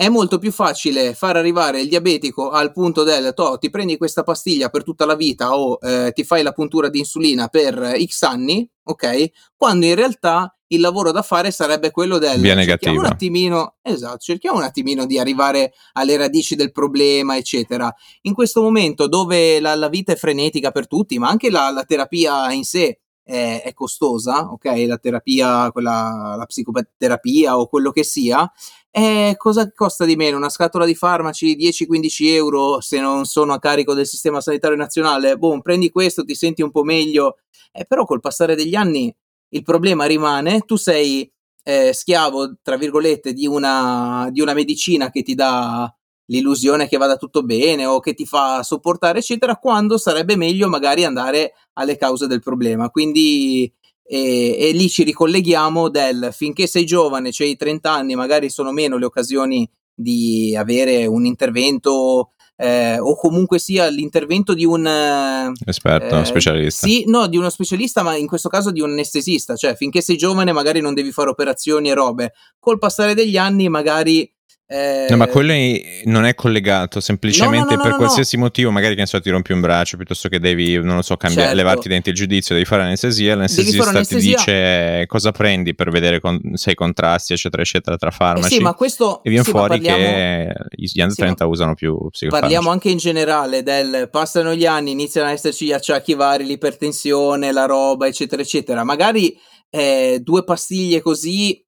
[0.00, 4.22] È molto più facile far arrivare il diabetico al punto del to, ti prendi questa
[4.22, 8.22] pastiglia per tutta la vita o eh, ti fai la puntura di insulina per X
[8.22, 9.30] anni, ok?
[9.54, 14.18] Quando in realtà il lavoro da fare sarebbe quello del Via cerchiamo un attimino, esatto,
[14.18, 17.92] cerchiamo un attimino di arrivare alle radici del problema, eccetera.
[18.22, 21.84] In questo momento dove la, la vita è frenetica per tutti, ma anche la, la
[21.84, 24.84] terapia in sé è, è costosa, ok?
[24.86, 28.50] La terapia, quella, la psicoterapia o quello che sia,
[28.92, 30.36] eh, cosa costa di meno?
[30.36, 35.36] Una scatola di farmaci 10-15 euro se non sono a carico del sistema sanitario nazionale?
[35.36, 37.38] Boh, prendi questo, ti senti un po' meglio.
[37.72, 39.14] Eh, però col passare degli anni
[39.50, 41.30] il problema rimane, tu sei
[41.62, 45.92] eh, schiavo, tra virgolette, di una, di una medicina che ti dà
[46.26, 51.04] l'illusione che vada tutto bene o che ti fa sopportare, eccetera, quando sarebbe meglio magari
[51.04, 52.88] andare alle cause del problema.
[52.90, 53.72] Quindi
[54.12, 58.98] e, e lì ci ricolleghiamo del finché sei giovane, c'hai 30 anni, magari sono meno
[58.98, 66.18] le occasioni di avere un intervento eh, o comunque sia l'intervento di un eh, esperto,
[66.18, 66.86] eh, specialista.
[66.86, 70.16] Sì, no, di uno specialista, ma in questo caso di un anestesista, cioè finché sei
[70.18, 72.34] giovane magari non devi fare operazioni e robe.
[72.58, 74.30] Col passare degli anni magari
[74.72, 75.52] Eh, no, ma quello
[76.04, 79.28] non è collegato, semplicemente no, no, per no, qualsiasi motivo, magari che ne so, ti
[79.28, 81.56] rompi un braccio piuttosto che devi, non lo so, cambiare, Certo.
[81.56, 85.90] levarti i denti il giudizio, devi fare l'anestesia, fare l'anestesista ti dice cosa prendi per
[85.90, 88.54] vedere con- se hai contrasti, eccetera, eccetera, tra Eh farmaci.
[88.54, 92.08] sì, ma questo e viene sì, fuori parliamo, che gli sì, ma 30 usano più
[92.08, 92.40] psicofarmaci.
[92.40, 97.50] parliamo anche in generale del passano gli anni, iniziano ad esserci gli acciacchi vari, l'ipertensione,
[97.50, 98.84] la roba, eccetera, eccetera.
[98.84, 99.36] Magari
[99.68, 101.60] eh, due pastiglie così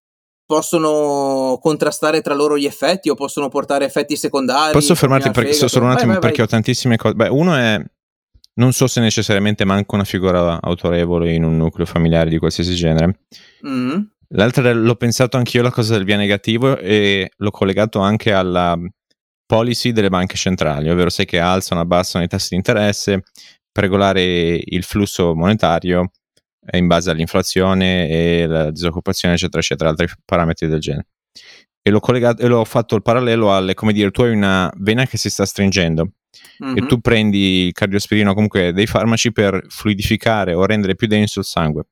[0.53, 4.73] possono contrastare tra loro gli effetti o possono portare effetti secondari.
[4.73, 5.67] Posso fermarti per, fegato.
[5.67, 6.47] solo un Vai, attimo vai, perché vai.
[6.47, 7.15] ho tantissime cose.
[7.15, 7.83] Beh, uno è.
[8.55, 13.21] Non so se necessariamente manca una figura autorevole in un nucleo familiare di qualsiasi genere.
[13.67, 14.01] Mm.
[14.35, 18.79] L'altra l'ho pensato anch'io la cosa del via negativo e l'ho collegato anche alla
[19.47, 23.23] policy delle banche centrali, ovvero sai che alzano, abbassano i tassi di interesse
[23.73, 26.11] per regolare il flusso monetario
[26.73, 31.07] in base all'inflazione e la disoccupazione, eccetera, eccetera, altri parametri del genere.
[31.83, 35.05] E l'ho collegato e l'ho fatto il parallelo alle, come dire, tu hai una vena
[35.07, 36.03] che si sta stringendo
[36.59, 36.87] e Mhm.
[36.87, 41.45] tu prendi il cardiospirino o comunque dei farmaci per fluidificare o rendere più denso il
[41.45, 41.87] sangue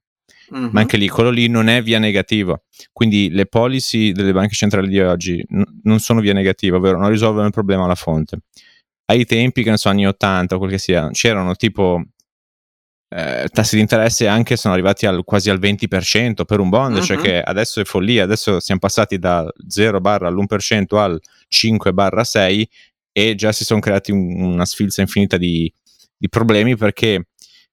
[0.51, 0.71] Mhm.
[0.73, 2.61] ma anche lì quello lì non è via negativa.
[2.93, 7.09] Quindi le policy delle banche centrali di oggi n- non sono via negativa, ovvero non
[7.11, 8.39] risolvono il problema alla fonte.
[9.07, 12.03] Ai tempi, che ne so, anni 80 o quel che sia, c'erano tipo
[13.13, 17.17] eh, tassi di interesse anche sono arrivati al, quasi al 20% per un bond, cioè
[17.17, 17.23] Mhm.
[17.23, 22.69] che adesso è follia, adesso siamo passati dal 0 barra all'1% al 5 barra 6
[23.13, 25.73] e già si sono creati un- una sfilza infinita di,
[26.17, 27.27] di problemi perché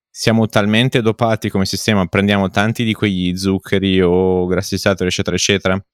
[0.09, 5.85] siamo talmente dopati come sistema, prendiamo tanti di quegli zuccheri o grassi saturi, eccetera, eccetera,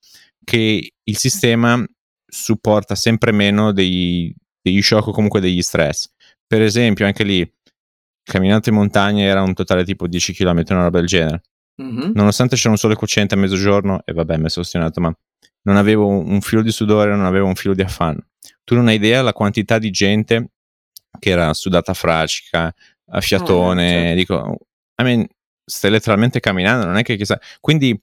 [0.45, 1.83] che il sistema
[2.25, 6.09] supporta sempre meno dei- degli shock o comunque degli stress.
[6.47, 7.45] Per esempio, anche lì,
[8.23, 11.41] camminate in montagna era un totale tipo 10 km, una roba del genere.
[11.75, 12.11] Mhm.
[12.13, 15.15] Nonostante c'era un sole cocente a mezzogiorno, e vabbè, mi sono ostinato, ma
[15.63, 18.27] non avevo un filo di sudore, non avevo un filo di affanno.
[18.63, 20.51] Tu non hai idea la quantità di gente
[21.19, 22.73] che era sudata frascica,
[23.07, 24.15] a fiatone, certo.
[24.15, 24.57] dico,
[24.97, 25.25] I mean,
[25.63, 27.39] stai letteralmente camminando, non è che chissà.
[27.59, 27.99] Quindi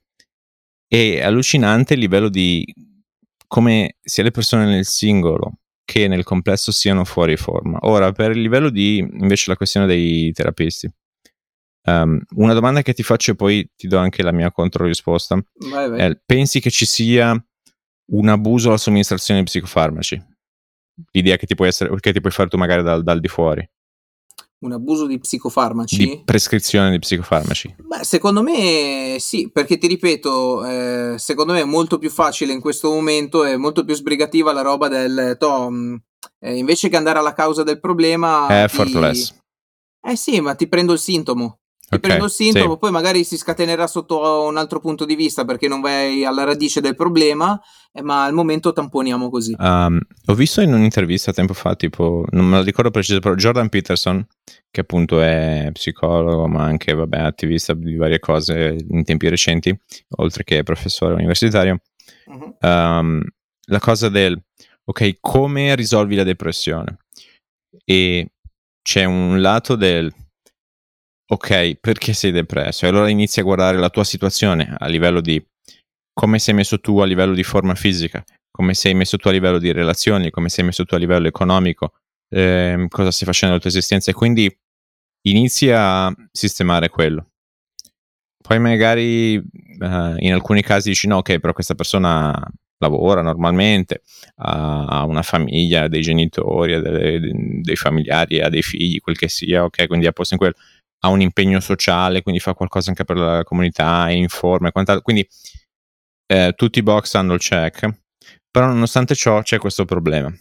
[0.86, 2.64] è allucinante il livello di
[3.46, 5.59] come sia le persone nel singolo
[5.90, 7.78] che nel complesso siano fuori forma.
[7.82, 10.88] Ora, per il livello di invece la questione dei terapisti.
[11.82, 15.34] Um, una domanda che ti faccio e poi ti do anche la mia controrisposta.
[15.68, 15.98] Vai, vai.
[15.98, 17.34] è, pensi che ci sia
[18.12, 20.22] un abuso alla somministrazione di psicofarmaci?
[21.10, 23.68] L'idea che ti puoi, essere, che ti puoi fare tu magari dal, dal di fuori,
[24.62, 25.96] Un abuso di psicofarmaci?
[25.96, 27.76] di prescrizione di psicofarmaci.
[27.78, 32.60] Beh, secondo me sì, perché ti ripeto, eh, secondo me è molto più facile in
[32.60, 35.98] questo momento, è molto più sbrigativa la roba del Tom.
[36.42, 39.34] eh, invece che andare alla causa del problema, È ti- effortless.
[40.02, 41.59] Eh sì, ma ti prendo il sintomo.
[41.90, 42.78] Ti Ok, prendo il sintomo, sì.
[42.78, 46.80] poi magari si scatenerà sotto un altro punto di vista perché non vai alla radice
[46.80, 47.60] del problema,
[47.92, 49.56] eh, ma al momento tamponiamo così.
[49.58, 53.68] Um, ho visto in un'intervista tempo fa, tipo, non me la ricordo preciso, però Jordan
[53.68, 54.24] Peterson,
[54.70, 59.76] che appunto è psicologo, ma anche, vabbè, attivista di varie cose in tempi recenti,
[60.18, 61.80] oltre che professore universitario,
[62.26, 62.54] Mhm.
[62.60, 63.20] um,
[63.66, 64.40] la cosa del,
[64.84, 66.98] ok, come risolvi la depressione?
[67.84, 68.30] E
[68.80, 70.12] c'è un lato del,
[71.32, 72.84] ok, perché sei depresso?
[72.84, 75.42] E allora inizi a guardare la tua situazione a livello di
[76.12, 79.58] come sei messo tu a livello di forma fisica, come sei messo tu a livello
[79.58, 81.94] di relazioni, come sei messo tu a livello economico,
[82.28, 84.54] ehm, cosa stai facendo nella tua esistenza e quindi
[85.28, 87.30] inizi a sistemare quello.
[88.42, 92.34] Poi magari eh, in alcuni casi dici no, ok, però questa persona
[92.78, 94.02] lavora normalmente,
[94.36, 97.20] ha una famiglia, ha dei genitori, ha dei,
[97.62, 100.54] dei familiari, ha dei figli, quel che sia, ok, quindi è a posto in quello,
[101.00, 104.72] ha un impegno sociale, quindi fa qualcosa anche per la comunità, è in forma e
[104.72, 105.26] quant'altro, quindi
[106.26, 107.88] eh, tutti i box hanno il check,
[108.50, 110.32] però nonostante ciò c'è questo problema.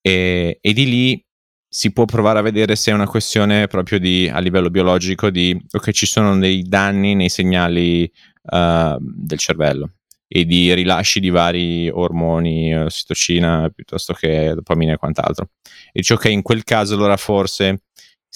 [0.00, 1.24] E, e di lì
[1.68, 5.58] si può provare a vedere se è una questione proprio di, a livello biologico di,
[5.72, 8.10] ok, ci sono dei danni nei segnali
[8.42, 9.94] uh, del cervello
[10.28, 15.50] e di rilasci di vari ormoni, ossitocina piuttosto che dopamina e quant'altro.
[15.88, 17.82] E dice, ok, in quel caso allora forse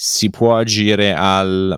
[0.01, 1.77] si può agire al,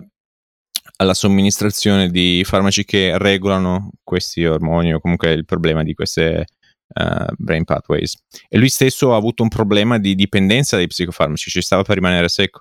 [0.98, 6.44] alla somministrazione di farmaci che regolano questi ormoni o comunque il problema di queste
[6.86, 8.16] uh, brain pathways.
[8.48, 12.28] E lui stesso ha avuto un problema di dipendenza dai psicofarmaci, ci stava per rimanere
[12.28, 12.60] secco.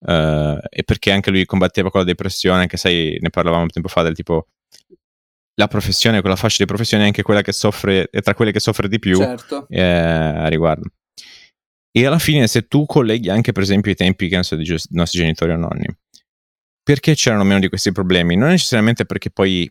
[0.00, 4.02] Uh, e perché anche lui combatteva con la depressione, che sai, ne parlavamo tempo fa
[4.02, 4.48] del tipo
[5.54, 8.60] la professione, quella fascia di professione è anche quella che soffre, è tra quelle che
[8.60, 9.66] soffre di più certo.
[9.70, 10.90] eh, a riguardo.
[11.92, 15.18] E alla fine, se tu colleghi anche, per esempio, i tempi che so, dei nostri
[15.18, 15.86] genitori o nonni,
[16.82, 18.36] perché c'erano meno di questi problemi?
[18.36, 19.70] Non necessariamente perché poi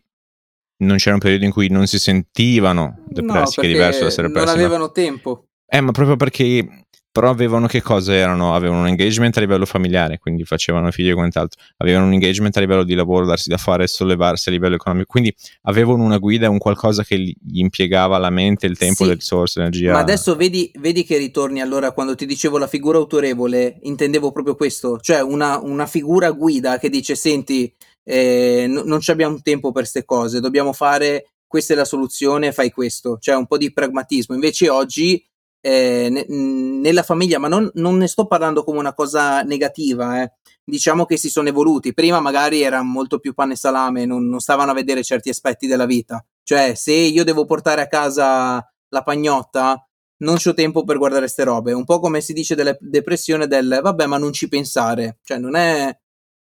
[0.82, 4.06] non c'era un periodo in cui non si sentivano depressi, no, che è diverso da
[4.06, 4.46] essere depressi.
[4.46, 5.46] Non avevano tempo.
[5.66, 8.54] Eh, ma proprio perché però avevano che cosa erano?
[8.54, 12.60] Avevano un engagement a livello familiare, quindi facevano figli e quant'altro, avevano un engagement a
[12.60, 16.48] livello di lavoro, darsi da fare e sollevarsi a livello economico, quindi avevano una guida,
[16.48, 19.92] un qualcosa che gli impiegava la mente, il tempo, sì, le risorse, l'energia.
[19.92, 24.54] Ma adesso vedi, vedi, che ritorni allora quando ti dicevo la figura autorevole, intendevo proprio
[24.54, 27.72] questo, cioè una, una figura guida che dice senti,
[28.04, 32.70] eh, n- non abbiamo tempo per queste cose, dobbiamo fare questa è la soluzione, fai
[32.70, 34.36] questo, cioè un po' di pragmatismo.
[34.36, 35.20] Invece oggi
[35.60, 40.32] eh, ne, nella famiglia, ma non, non, ne sto parlando come una cosa negativa, eh.
[40.64, 41.92] diciamo che si sono evoluti.
[41.92, 45.66] Prima magari era molto più pane e salame, non, non stavano a vedere certi aspetti
[45.66, 46.24] della vita.
[46.42, 49.86] Cioè, se io devo portare a casa la pagnotta,
[50.18, 51.72] non c'ho tempo per guardare queste robe.
[51.72, 55.18] Un po' come si dice della depressione del vabbè, ma non ci pensare.
[55.22, 55.96] Cioè, non è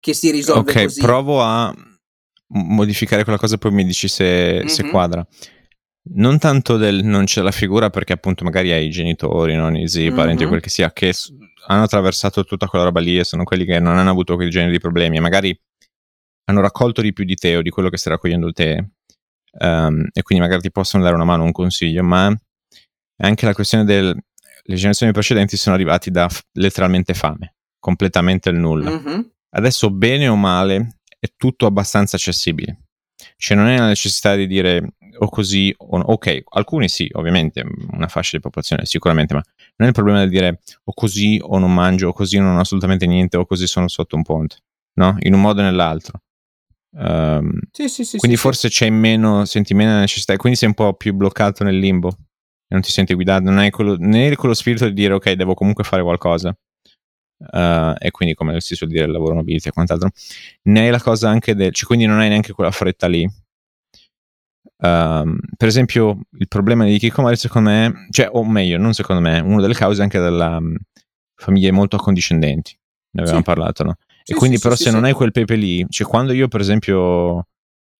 [0.00, 1.00] che si risolve okay, così.
[1.00, 1.74] Ok, provo a
[2.54, 4.66] modificare quella cosa, poi mi dici se, mm-hmm.
[4.66, 5.26] se quadra
[6.10, 10.06] non tanto del non c'è la figura perché appunto magari hai i genitori, nonni, zii,
[10.06, 10.16] mm-hmm.
[10.16, 11.12] parenti, quel che sia, che
[11.66, 14.72] hanno attraversato tutta quella roba lì e sono quelli che non hanno avuto quel genere
[14.72, 15.58] di problemi e magari
[16.44, 18.90] hanno raccolto di più di te o di quello che stai raccogliendo te
[19.60, 23.54] um, e quindi magari ti possono dare una mano, un consiglio, ma è anche la
[23.54, 24.16] questione del
[24.64, 28.90] le generazioni precedenti sono arrivati da f- letteralmente fame, completamente il nulla.
[28.90, 29.20] Mm-hmm.
[29.50, 32.82] Adesso bene o male è tutto abbastanza accessibile.
[33.36, 36.04] Cioè non è la necessità di dire o così o no.
[36.04, 39.42] Ok, alcuni sì, ovviamente, una fascia di popolazione sicuramente, ma
[39.76, 42.60] non è il problema di dire o così o non mangio, o così non ho
[42.60, 44.56] assolutamente niente, o così sono sotto un ponte,
[44.94, 45.16] no?
[45.20, 46.20] In un modo o nell'altro.
[46.94, 50.74] Um, sì, sì, sì, quindi forse c'è meno, senti meno necessità, e quindi sei un
[50.74, 54.54] po' più bloccato nel limbo, e non ti senti guidato, non hai quello, né quello
[54.54, 56.56] spirito di dire ok, devo comunque fare qualcosa.
[57.44, 60.10] Uh, e quindi come si suol dire il lavoro nobility e quant'altro
[60.62, 63.28] hai la cosa anche del cioè quindi non hai neanche quella fretta lì
[64.84, 69.38] Um, per esempio, il problema di Kikomari, secondo me, cioè, o meglio, non secondo me,
[69.38, 70.76] una delle cause anche della um,
[71.36, 72.76] famiglie molto accondiscendenti.
[73.12, 73.44] Ne avevamo sì.
[73.44, 73.96] parlato, no?
[74.24, 76.60] Sì, e quindi, sì, però, se non hai quel pepe lì, cioè, quando io, per
[76.60, 77.46] esempio,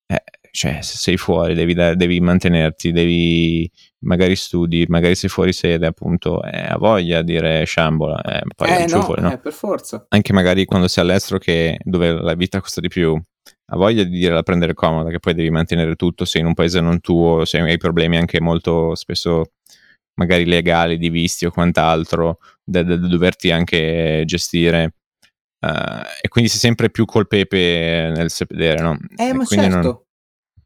[0.07, 3.71] eh, cioè, se sei fuori, devi, da, devi, mantenerti, devi
[4.01, 8.69] magari studi, magari sei fuori sede, appunto, eh, ha voglia di dire sciambola, eh, poi
[8.69, 9.33] eh, no, fuori, no?
[9.33, 10.05] Eh, per forza.
[10.09, 13.21] Anche magari quando sei all'estero, che, dove la vita costa di più,
[13.73, 16.55] ha voglia di dire la prendere comoda, che poi devi mantenere tutto, sei in un
[16.55, 19.53] paese non tuo, se hai problemi anche molto spesso
[20.15, 24.97] magari legali, di visti o quant'altro, da, da, da doverti anche gestire.
[25.59, 28.99] Uh, e quindi sei sempre più col pepe nel sedere, no?
[29.17, 30.05] Eh, e ma certo.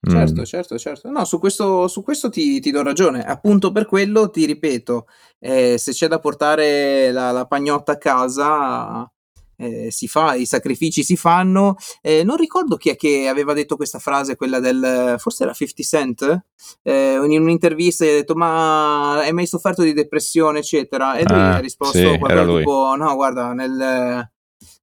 [0.00, 0.16] Non...
[0.26, 0.44] Certo, mm.
[0.44, 1.10] certo, certo.
[1.10, 3.22] No, su questo, su questo ti, ti, do ragione.
[3.22, 5.06] Appunto per quello ti ripeto,
[5.38, 9.10] eh, se c'è da portare la, la pagnotta a casa,
[9.56, 11.76] eh, si fa, i sacrifici si fanno.
[12.02, 15.82] Eh, non ricordo chi è che aveva detto questa frase, quella del forse era 50
[15.82, 16.44] Cent,
[16.82, 21.16] eh, in un'intervista gli ha detto: Ma hai mai sofferto di depressione, eccetera?
[21.16, 24.30] E lui ah, ha risposto: sì, qualcosa tipo: No, guarda, nel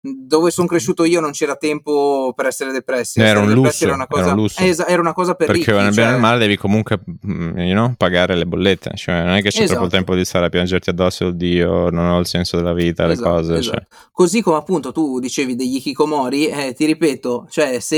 [0.06, 3.22] dove sono cresciuto io non c'era tempo per essere depressi.
[3.22, 4.62] Era un, lusso, era, una cosa, era un lusso.
[4.62, 6.06] Es- era una cosa per Perché ricchi, nel cioè...
[6.06, 8.92] bene male devi comunque mm, you know, pagare le bollette.
[8.96, 9.80] Cioè, non è che c'è esatto.
[9.80, 13.30] troppo tempo di stare a piangerti addosso, oddio, non ho il senso della vita, esatto,
[13.30, 13.58] le cose.
[13.60, 13.78] Esatto.
[13.78, 13.88] Cioè.
[14.12, 17.96] Così come appunto tu dicevi degli hikikomori, eh, ti ripeto, cioè se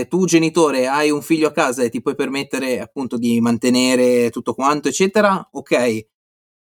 [0.00, 4.30] eh, tu genitore hai un figlio a casa e ti puoi permettere appunto di mantenere
[4.30, 6.06] tutto quanto, eccetera, ok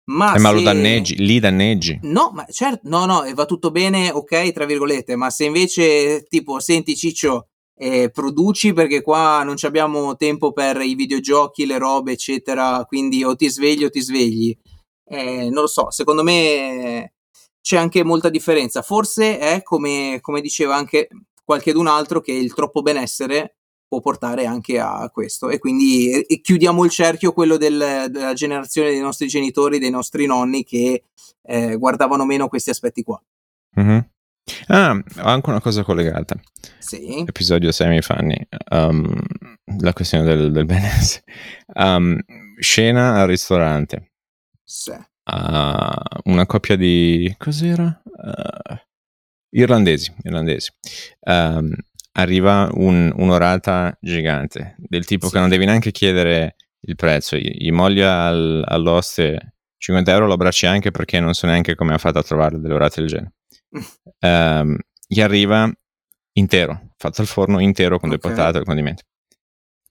[0.06, 0.56] ma, eh, ma se...
[0.56, 2.00] lo danneggi, li danneggi.
[2.04, 6.60] No, ma certo, no, no, va tutto bene, ok, tra virgolette, ma se invece tipo,
[6.60, 7.48] senti Ciccio,
[7.78, 13.36] eh, produci perché qua non abbiamo tempo per i videogiochi, le robe, eccetera, quindi o
[13.36, 14.56] ti svegli o ti svegli.
[15.08, 17.14] Eh, non lo so, secondo me
[17.62, 18.82] c'è anche molta differenza.
[18.82, 21.08] Forse è come, come diceva anche
[21.44, 23.58] qualchedun altro che il troppo benessere
[23.96, 25.50] può portare anche a questo.
[25.50, 30.26] E quindi e chiudiamo il cerchio, quello del, della generazione dei nostri genitori, dei nostri
[30.26, 31.04] nonni che
[31.44, 33.22] eh, guardavano meno questi aspetti qua.
[33.80, 34.00] Mm-hmm.
[34.68, 36.36] Ah, ho anche una cosa collegata.
[36.80, 37.24] Sì.
[37.26, 38.48] Episodio semi-funny.
[38.72, 39.22] Um,
[39.82, 41.24] la questione del, del benessere.
[41.74, 42.20] Um,
[42.60, 44.12] scena al ristorante.
[44.64, 44.92] Sì.
[44.92, 47.34] Uh, una coppia di...
[47.38, 48.02] cos'era?
[48.04, 48.76] Uh,
[49.50, 50.14] irlandesi.
[50.24, 50.72] irlandesi.
[51.22, 51.74] Um,
[52.18, 55.34] arriva un, un'orata gigante, del tipo sì.
[55.34, 60.66] che non devi neanche chiedere il prezzo, gli, gli al, all'oste 50 euro lo abbracci
[60.66, 63.34] anche perché non so neanche come ha fatto a trovare delle orate del genere.
[64.20, 65.72] um, gli arriva
[66.34, 68.20] intero, fatto al forno intero con okay.
[68.22, 69.04] due patate e condimenti.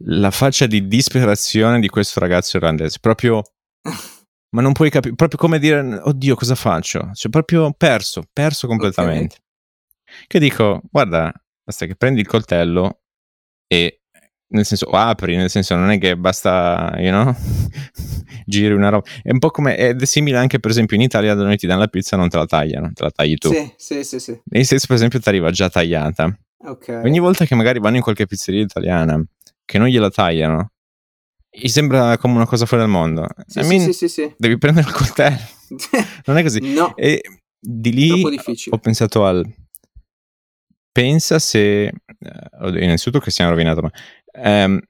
[0.07, 3.43] La faccia di disperazione di questo ragazzo irlandese, proprio...
[4.55, 7.11] ma non puoi capire, proprio come dire, oddio cosa faccio?
[7.13, 9.37] Cioè proprio perso, perso completamente.
[10.05, 10.25] Okay.
[10.27, 11.33] Che dico, guarda,
[11.65, 13.01] Basta che prendi il coltello
[13.67, 14.01] e
[14.55, 17.35] nel senso apri, nel senso non è che basta, you know,
[18.47, 19.09] giri una roba.
[19.23, 21.67] È un po' come, ed è simile anche per esempio in Italia da noi ti
[21.67, 23.51] danno la pizza non te la tagliano, te la tagli tu.
[23.51, 24.41] Sì, sì, sì, sì.
[24.45, 26.39] Nei States per esempio ti arriva già tagliata.
[26.67, 27.01] Ok.
[27.05, 29.23] Ogni volta che magari vanno in qualche pizzeria italiana
[29.65, 30.73] che non gliela tagliano,
[31.51, 33.27] gli sembra come una cosa fuori dal mondo.
[33.47, 34.35] Sì, I sì, mean, sì, sì, sì.
[34.37, 35.39] Devi prendere il coltello,
[36.27, 36.61] non è così.
[36.73, 37.21] no, E
[37.59, 38.23] di lì
[38.71, 39.43] ho pensato al
[40.95, 41.93] pensa se eh,
[42.61, 43.91] innanzitutto che siamo rovinato ma
[44.41, 44.81] ehm,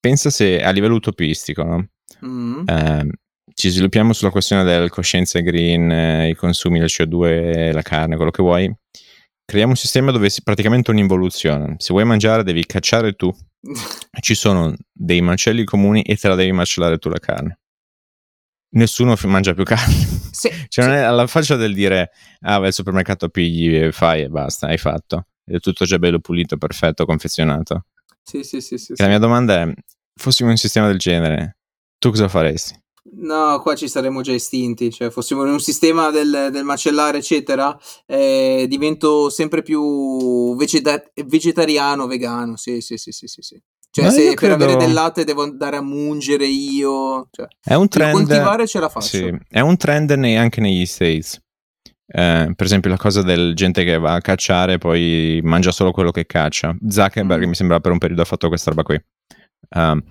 [0.00, 1.88] pensa se a livello utopistico no?
[2.24, 2.62] Mm.
[2.66, 3.10] Ehm,
[3.52, 8.30] ci sviluppiamo sulla questione del coscienza green eh, i consumi del CO2 la carne quello
[8.30, 8.74] che vuoi
[9.44, 13.30] creiamo un sistema dove è praticamente un'involuzione se vuoi mangiare devi cacciare tu
[14.20, 17.58] ci sono dei macelli comuni e te la devi macellare tu la carne
[18.76, 19.94] nessuno f- mangia più carne
[20.30, 21.00] Sì, cioè non sì.
[21.00, 24.78] è alla faccia del dire ah vai al supermercato pigli e fai e basta hai
[24.78, 27.84] fatto è tutto già bello pulito perfetto confezionato
[28.22, 29.08] Sì, sì, sì, sì, Che la sì.
[29.08, 29.72] mia domanda è
[30.14, 31.56] fossimo in un sistema del genere
[31.98, 32.78] tu cosa faresti
[33.12, 37.76] No, qua ci saremmo già estinti, cioè fossimo in un sistema del, del macellare, eccetera,
[38.06, 43.60] eh, divento sempre più vegeta- vegetariano, vegano, sì, sì, sì, sì, sì, sì.
[43.90, 47.74] Cioè Ma se per avere credo- del latte devo andare a mungere io, cioè, è
[47.74, 49.06] un trend coltivare ce la faccio.
[49.16, 51.40] Sì, è un trend nei- anche negli States.
[52.12, 55.92] Eh, per esempio, la cosa del gente che va a cacciare e poi mangia solo
[55.92, 56.76] quello che caccia.
[56.88, 57.48] Zuckerberg Mm.
[57.48, 59.00] mi sembra per un periodo ha fatto questa roba qui.
[59.76, 60.02] Um,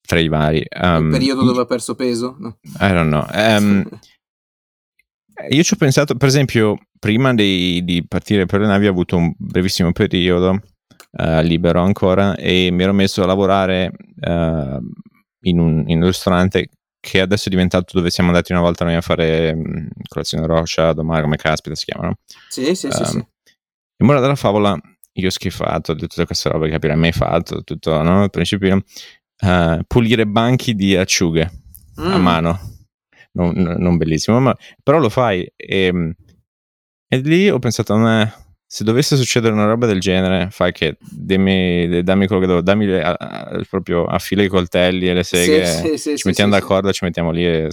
[0.00, 0.58] tra i vari.
[0.58, 2.34] Il Um, periodo dove ha perso peso?
[2.38, 2.58] No.
[2.80, 3.24] I don't know.
[3.32, 3.86] Um,
[5.50, 9.16] io ci ho pensato, per esempio, prima di, di partire per le navi ho avuto
[9.16, 10.60] un brevissimo periodo
[11.12, 14.78] eh, libero ancora e mi ero messo a lavorare eh,
[15.42, 16.68] in, un, in un ristorante
[17.08, 20.92] che adesso è diventato dove siamo andati una volta noi a fare mh, colazione roccia,
[20.92, 22.18] domani come caspita si chiama, no?
[22.48, 23.16] Sì, sì, sì, Um, sì.
[24.00, 24.78] In modo della favola,
[25.12, 28.22] io ho schifato di tutte queste robe che capire mai fatto, tutto, no?
[28.22, 28.82] Al principio,
[29.40, 31.50] eh, pulire banchi di acciughe
[31.96, 32.22] a Mm.
[32.22, 32.60] mano.
[33.32, 35.50] Non, non bellissimo, ma però lo fai.
[35.56, 36.14] E,
[37.08, 38.32] e lì ho pensato, "Meh,
[38.70, 42.84] se dovesse succedere una roba del genere, fai che dammi, dammi quello che devo, dammi
[42.84, 46.50] le- a- a- proprio affila i coltelli e le seghe, Sì, sì, sì, ci mettiamo
[46.52, 47.68] d'accordo, ci mettiamo lì e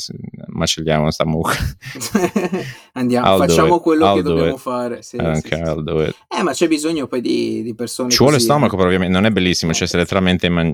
[0.47, 1.57] macelliamo sta mucca.
[2.93, 4.59] Andiamo, I'll facciamo quello I'll che do dobbiamo it.
[4.61, 4.99] fare.
[4.99, 6.15] It.
[6.39, 8.77] Eh, ma c'è bisogno poi di, di persone Ci vuole così, stomaco, eh.
[8.77, 10.73] però ovviamente non è bellissimo, cioè sei letteralmente man-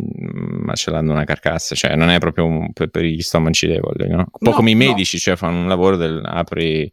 [0.64, 4.18] macellando una carcassa, cioè non è proprio un- per, per gli stomaci deboli, no?
[4.18, 4.86] Un po' No, come i no.
[4.86, 6.92] medici, cioè fanno un lavoro del apri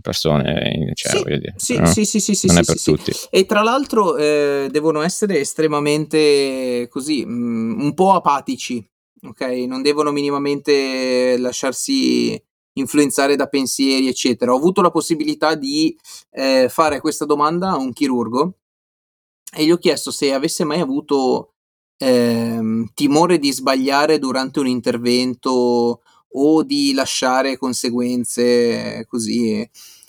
[0.00, 1.86] persone, cioè Sì, voglio dire, sì, no?
[1.86, 3.12] sì, sì, sì, sì, non è sì, per sì, tutti.
[3.30, 8.84] E tra l'altro eh, devono essere estremamente così, mm, un po' apatici,
[9.22, 9.40] ok?
[9.66, 12.40] Non devono minimamente lasciarsi
[12.74, 14.52] influenzare da pensieri, eccetera.
[14.52, 15.96] Ho avuto la possibilità di
[16.30, 18.54] eh, fare questa domanda a un chirurgo
[19.54, 21.52] e gli ho chiesto se avesse mai avuto
[21.98, 26.02] ehm, timore di sbagliare durante un intervento
[26.34, 29.68] o di lasciare conseguenze così.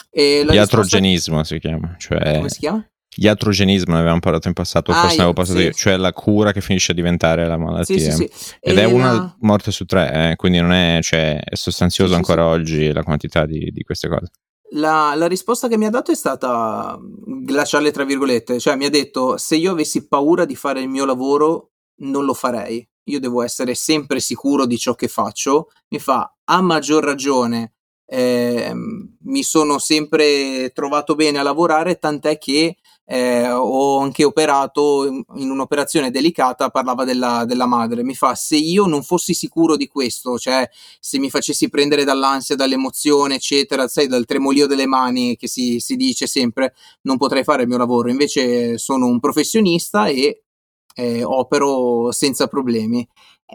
[0.10, 0.54] E la risposta...
[0.54, 2.88] Iatrogenismo si chiama, cioè Come si chiama?
[3.16, 6.12] iatrogenismo ne avevamo parlato in passato, Ah, forse ne avevo passato sì, io, cioè la
[6.14, 8.00] cura che finisce a diventare la malattia.
[8.00, 8.58] Sì, sì.
[8.60, 12.46] Ed è una la- morte su tre, eh, quindi non è, cioè, è sostanzioso ancora
[12.48, 14.32] oggi la quantità di, di queste cose.
[14.72, 18.90] La, la risposta che mi ha dato è stata glaciale, tra virgolette, cioè mi ha
[18.90, 23.42] detto se io avessi paura di fare il mio lavoro non lo farei, io devo
[23.42, 27.74] essere sempre sicuro di ciò che faccio, mi fa a maggior ragione,
[28.06, 35.50] ehm, mi sono sempre trovato bene a lavorare, tant'è che eh, ho anche operato in
[35.50, 40.38] un'operazione delicata, parlava della, della madre, mi fa se io non fossi sicuro di questo,
[40.38, 45.80] cioè se mi facessi prendere dall'ansia, dall'emozione, eccetera, sai, dal tremolio delle mani che si,
[45.80, 48.10] si dice sempre, non potrei fare il mio lavoro.
[48.10, 50.44] Invece sono un professionista e
[50.94, 53.08] eh, opero senza problemi.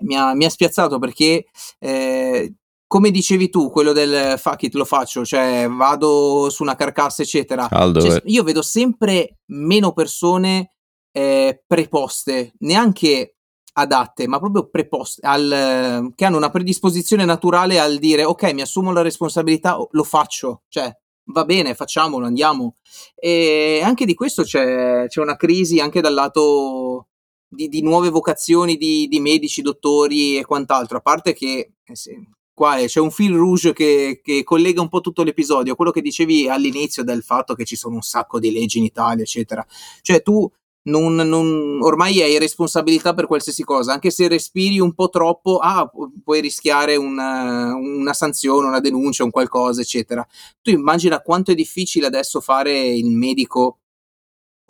[0.03, 1.47] Mi ha, mi ha spiazzato perché,
[1.79, 2.55] eh,
[2.87, 7.69] come dicevi tu, quello del fuck it, lo faccio, cioè vado su una carcassa, eccetera.
[7.71, 8.23] Cioè, it.
[8.27, 10.73] io vedo sempre meno persone
[11.13, 13.35] eh, preposte, neanche
[13.73, 18.93] adatte, ma proprio preposte, al, che hanno una predisposizione naturale al dire ok, mi assumo
[18.93, 20.93] la responsabilità, lo faccio, cioè
[21.33, 22.77] va bene, facciamolo, andiamo.
[23.15, 27.09] E anche di questo c'è, c'è una crisi anche dal lato
[27.49, 32.17] di, di nuove vocazioni di, di medici, dottori e quant'altro, a parte che eh sì,
[32.53, 36.49] qua c'è un fil rouge che, che collega un po' tutto l'episodio, quello che dicevi
[36.49, 39.65] all'inizio del fatto che ci sono un sacco di leggi in Italia, eccetera.
[40.03, 40.51] Cioè tu
[40.89, 45.87] non, non- ormai hai responsabilità per qualsiasi cosa, anche se respiri un po' troppo, ah,
[45.87, 50.27] pu- puoi rischiare una, una sanzione, una denuncia, un qualcosa, eccetera.
[50.63, 53.79] Tu immagina quanto è difficile adesso fare il medico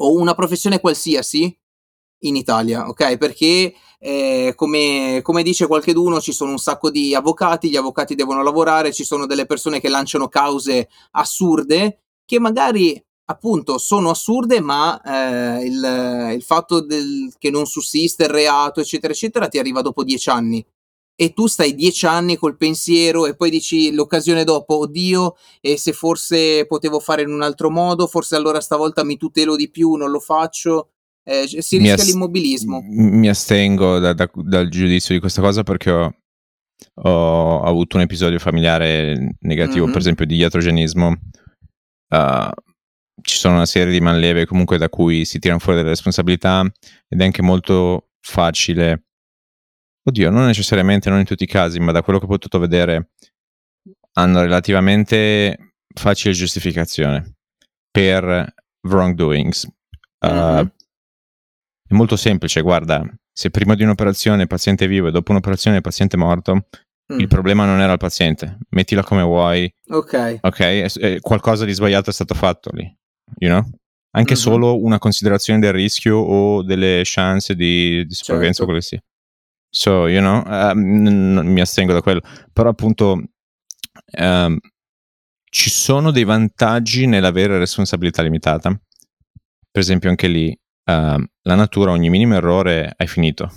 [0.00, 1.56] o una professione qualsiasi
[2.20, 3.16] in Italia, ok?
[3.16, 8.42] Perché eh, come, come, dice qualcheduno, ci sono un sacco di avvocati, gli avvocati devono
[8.42, 15.00] lavorare, ci sono delle persone che lanciano cause assurde che magari appunto sono assurde, ma
[15.00, 20.04] eh, il, il, fatto del, che non sussiste il reato, eccetera, eccetera, ti arriva dopo
[20.04, 20.64] dieci anni.
[21.20, 25.94] E tu stai dieci anni col pensiero e poi dici l'occasione dopo, oddio, e se
[25.94, 30.10] forse potevo fare in un altro modo, forse allora stavolta mi tutelo di più, non
[30.10, 30.90] lo faccio.
[31.30, 32.80] Eh, si rischia ass- l'immobilismo.
[32.82, 36.14] Mi astengo da, da, dal giudizio di questa cosa perché ho,
[36.94, 39.92] ho avuto un episodio familiare negativo, mm-hmm.
[39.92, 41.08] per esempio, di iatrogenismo.
[42.08, 42.50] Uh,
[43.20, 46.62] ci sono una serie di manleve comunque da cui si tirano fuori delle responsabilità
[47.06, 49.08] ed è anche molto facile.
[50.04, 53.10] Oddio, non necessariamente, non in tutti i casi, ma da quello che ho potuto vedere
[54.14, 57.34] hanno relativamente facile giustificazione
[57.90, 58.54] per
[58.88, 59.70] wrongdoings.
[60.26, 60.66] Mm-hmm.
[61.88, 65.76] È molto semplice, guarda, se prima di un'operazione il paziente è vivo e dopo un'operazione
[65.76, 66.66] il paziente è morto,
[67.12, 67.18] mm.
[67.18, 69.72] il problema non era il paziente, mettila come vuoi.
[69.88, 70.38] Ok.
[70.42, 72.84] Ok, e, e qualcosa di sbagliato è stato fatto lì,
[73.38, 73.70] you know?
[74.10, 74.42] Anche mm-hmm.
[74.42, 78.62] solo una considerazione del rischio o delle chance di, di sopravvivenza certo.
[78.62, 79.02] o quello che sia.
[79.70, 82.22] So, you know, uh, n- n- mi astengo da quello.
[82.52, 83.22] Però appunto
[84.18, 84.58] um,
[85.50, 88.70] ci sono dei vantaggi nell'avere responsabilità limitata.
[88.70, 90.58] Per esempio anche lì
[90.88, 93.50] uh, la natura, ogni minimo errore hai finito.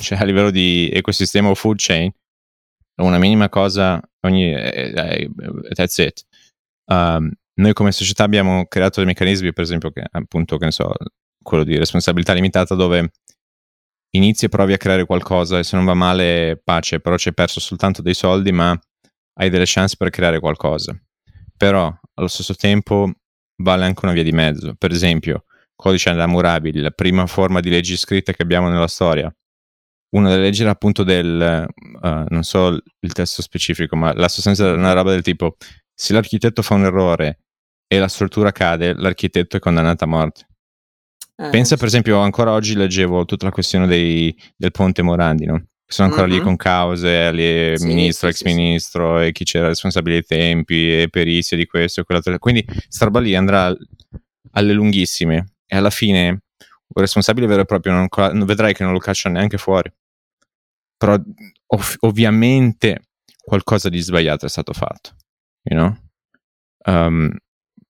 [0.00, 2.10] Cioè a livello di ecosistema o food chain,
[2.96, 5.30] una minima cosa, ogni, eh, eh,
[5.74, 6.24] that's it.
[6.86, 10.92] Um, noi come società abbiamo creato dei meccanismi, per esempio, che appunto, che ne so,
[11.42, 13.12] quello di responsabilità limitata, dove
[14.14, 17.34] inizi e provi a creare qualcosa e se non va male pace, però ci hai
[17.34, 18.78] perso soltanto dei soldi, ma
[19.38, 20.98] hai delle chance per creare qualcosa.
[21.56, 23.10] Però allo stesso tempo
[23.62, 24.74] vale anche una via di mezzo.
[24.76, 25.44] Per esempio,
[25.74, 29.32] codice Hammurabi, la prima forma di leggi scritte che abbiamo nella storia.
[30.14, 31.66] Una delle leggi era appunto del,
[32.02, 35.56] uh, non so il testo specifico, ma la sostanza era una roba del tipo,
[35.94, 37.38] se l'architetto fa un errore
[37.86, 40.46] e la struttura cade, l'architetto è condannato a morte.
[41.36, 45.66] Eh, Pensa per esempio, ancora oggi leggevo tutta la questione dei, del ponte Morandi, no?
[45.92, 46.32] sono ancora uh-huh.
[46.32, 50.24] lì con cause, lì, sì, ministro, sì, ex sì, ministro, e chi c'era responsabile dei
[50.24, 52.38] tempi, e perizie di questo e quell'altro.
[52.38, 53.74] Quindi sta roba lì andrà
[54.52, 58.92] alle lunghissime e alla fine un responsabile vero e proprio non, non vedrai che non
[58.92, 59.90] lo cacciano neanche fuori.
[60.98, 63.08] Però ov- ovviamente
[63.42, 65.16] qualcosa di sbagliato è stato fatto,
[65.62, 65.96] you know?
[66.84, 67.34] Um,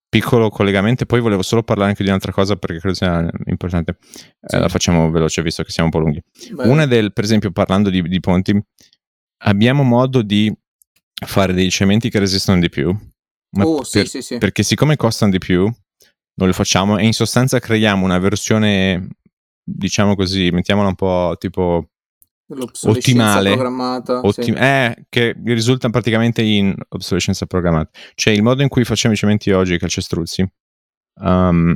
[0.09, 3.97] piccolo collegamento, poi volevo solo parlare anche di un'altra cosa perché credo sia importante.
[4.01, 4.55] Sì.
[4.55, 6.23] Eh, la facciamo veloce visto che siamo un po' lunghi.
[6.53, 6.69] Beh.
[6.69, 8.57] Una del, per esempio, parlando di, di, ponti,
[9.39, 10.55] abbiamo modo di
[11.27, 12.97] fare dei cementi che resistono di più.
[13.59, 14.39] oh, per, sì, sì.
[14.39, 15.69] Perché siccome costano di più,
[16.35, 19.09] non lo facciamo e in sostanza creiamo una versione,
[19.63, 21.89] diciamo così, mettiamola un po' tipo
[22.85, 24.63] ottimale, programmata, ottim- sì.
[24.63, 27.91] eh, che risulta praticamente in obsolescenza programmata.
[28.15, 30.45] Cioè il modo in cui facciamo i cementi oggi, i calcestruzzi,
[31.21, 31.75] um,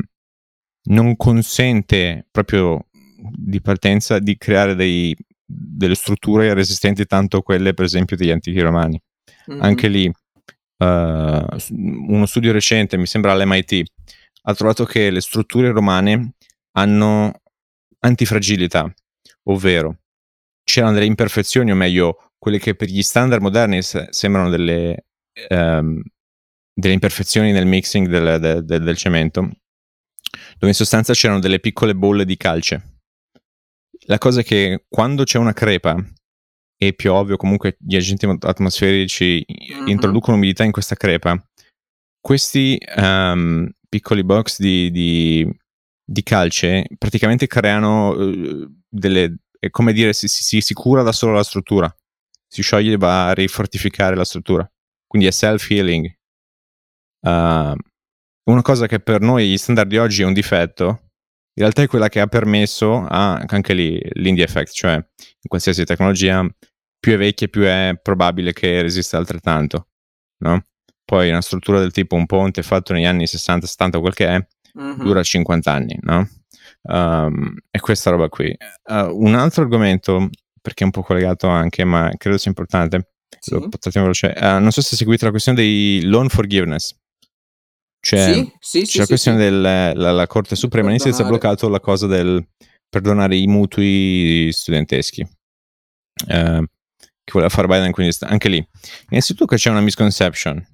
[0.89, 2.87] non consente proprio
[3.17, 9.01] di partenza di creare dei, delle strutture resistenti tanto quelle per esempio degli antichi romani.
[9.51, 9.63] Mm-hmm.
[9.63, 13.83] Anche lì uh, uno studio recente, mi sembra all'MIT,
[14.49, 16.35] ha trovato che le strutture romane
[16.73, 17.41] hanno
[18.01, 18.93] antifragilità,
[19.45, 19.99] ovvero
[20.63, 25.07] c'erano delle imperfezioni, o meglio, quelle che per gli standard moderni sembrano delle,
[25.49, 26.01] um,
[26.73, 31.95] delle imperfezioni nel mixing del, del, del, del, cemento, dove in sostanza c'erano delle piccole
[31.95, 33.01] bolle di calce.
[34.07, 35.97] La cosa è che quando c'è una crepa
[36.77, 39.87] e più ovvio comunque gli agenti atmosferici mm-hmm.
[39.89, 41.43] introducono umidità in questa crepa,
[42.21, 45.59] questi um, piccoli box di, di,
[46.05, 51.33] di calce praticamente creano uh, delle, è come dire, si, si, si, cura da solo
[51.33, 51.95] la struttura,
[52.47, 54.69] si scioglie e va a rifortificare la struttura,
[55.07, 56.15] quindi è self-healing.
[57.21, 57.75] Uh,
[58.49, 60.85] una cosa che per noi gli standard di oggi è un difetto,
[61.59, 65.85] in realtà è quella che ha permesso a, anche lì l'indie effect, cioè in qualsiasi
[65.85, 66.47] tecnologia
[66.99, 69.89] più è vecchia più è probabile che resista altrettanto,
[70.39, 70.65] no?
[71.07, 74.47] Poi una struttura del tipo un ponte fatto negli anni 60, 70, quel che è,
[74.79, 75.03] mm-hmm.
[75.05, 76.29] dura 50 anni, no?
[76.83, 78.55] Um, e questa roba qui.
[78.89, 80.29] Uh, un altro argomento,
[80.61, 83.55] perché è un po' collegato anche, ma credo sia importante, sì.
[83.55, 84.35] lo veloce.
[84.37, 86.93] Uh, non so se seguite la questione dei loan forgiveness.
[88.01, 92.09] Cioè, sì, sì, c'è sì, la questione della Corte Suprema inizia ha bloccato la cosa
[92.09, 92.45] del
[92.89, 95.23] perdonare i mutui studenteschi.
[96.27, 96.65] Uh,
[97.23, 98.69] che voleva fare Biden, quindi anche lì.
[99.11, 100.65] Innanzitutto che c'è una misconception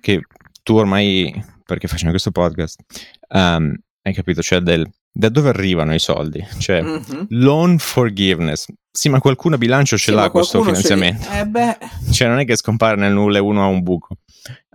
[0.00, 0.20] che
[0.62, 1.32] tu ormai,
[1.64, 2.80] perché facciamo questo podcast,
[3.28, 6.46] um, hai capito, cioè del da dove arrivano i soldi?
[6.58, 7.24] Cioè, Mm-hmm.
[7.30, 8.66] loan forgiveness.
[8.90, 11.26] Sì, ma qualcuno a bilancio ce Sì, l'ha questo li- finanziamento.
[11.30, 11.78] Eh beh,
[12.12, 14.18] Cioè, non è che scompare nel nulla e uno ha un buco.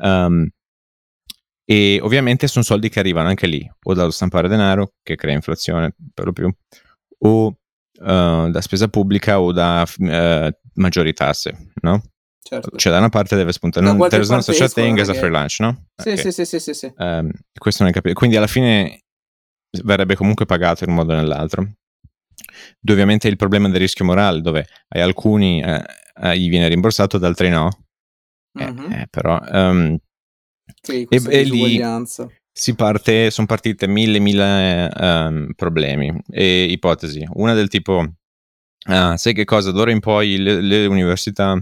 [0.01, 0.47] Um,
[1.63, 5.93] e ovviamente sono soldi che arrivano anche lì, o dallo stampare denaro, che crea inflazione
[6.13, 6.51] per lo più,
[7.19, 7.55] o uh,
[8.49, 12.01] da spesa pubblica o da uh, maggiori tasse, no?
[12.41, 12.77] Certo.
[12.77, 13.85] Cioè, da una parte deve spuntare.
[13.85, 15.85] Da Non, there's no such a thing as a free lunch, no?
[15.95, 16.19] Sì, Ok.
[16.19, 16.93] sì, sì, sì, sì, sì.
[16.97, 18.15] Ehm, questo non è capito.
[18.15, 18.99] Quindi alla fine
[19.83, 21.61] verrebbe comunque pagato in un modo o nell'altro.
[22.79, 25.83] Dove ovviamente il problema del rischio morale, dove ai alcuni eh,
[26.21, 27.69] eh, gli viene rimborsato, ad altri no.
[28.59, 28.91] Eh, Mhm.
[28.91, 29.97] eh, però ehm,
[30.81, 31.79] Sì, questa e lì-
[32.53, 37.25] si parte, sono partite mille, mille ehm, problemi e ipotesi.
[37.33, 38.05] Una del tipo,
[38.87, 41.57] ah, sai che cosa, d'ora in poi le, le università,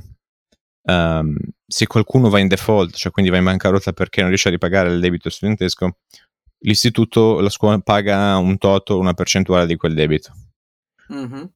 [0.84, 4.52] ehm, se qualcuno va in default, cioè quindi va in bancarotta perché non riesce a
[4.52, 5.98] ripagare il debito studentesco,
[6.60, 10.34] l'istituto, la scuola paga un toto, una percentuale di quel debito.
[11.10, 11.52] Mhm.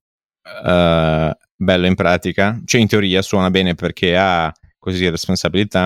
[0.65, 5.85] Eh, bello in pratica, cioè in teoria suona bene perché ha così responsabilità,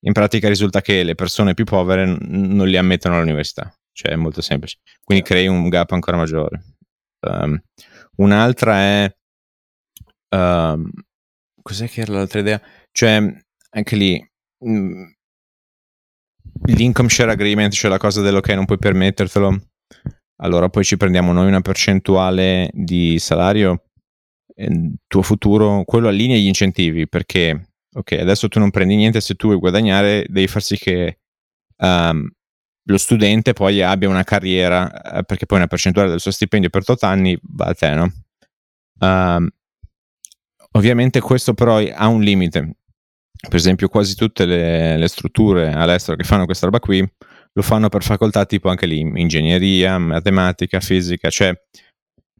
[0.00, 2.18] in pratica risulta che le persone più povere n-
[2.54, 5.42] non li ammettono all'università, cioè è molto semplice, quindi Certo.
[5.42, 6.62] crei un gap ancora maggiore.
[7.20, 7.58] Um,
[8.16, 9.16] un'altra è,
[10.36, 10.90] um,
[11.64, 12.60] cos'è che era l'altra idea?
[12.92, 14.30] Cioè anche lì,
[14.68, 15.04] mm,
[16.66, 19.60] l'income share agreement, cioè la cosa dell'ok non puoi permettertelo,
[20.42, 23.84] allora poi ci prendiamo noi una percentuale di salario,
[24.54, 29.34] eh, tuo futuro, quello allinea gli incentivi perché, ok, adesso tu non prendi niente, se
[29.34, 31.18] tu vuoi guadagnare devi far sì che
[31.78, 32.28] um,
[32.86, 36.84] lo studente poi abbia una carriera, eh, perché poi una percentuale del suo stipendio per
[36.84, 38.12] tot anni va a te, no?
[39.00, 39.48] Um,
[40.76, 42.76] ovviamente questo però ha un limite.
[43.44, 47.06] Per esempio, quasi tutte le, le strutture all'estero che fanno questa roba qui
[47.56, 51.54] lo fanno per facoltà tipo anche lì ingegneria, matematica, fisica, cioè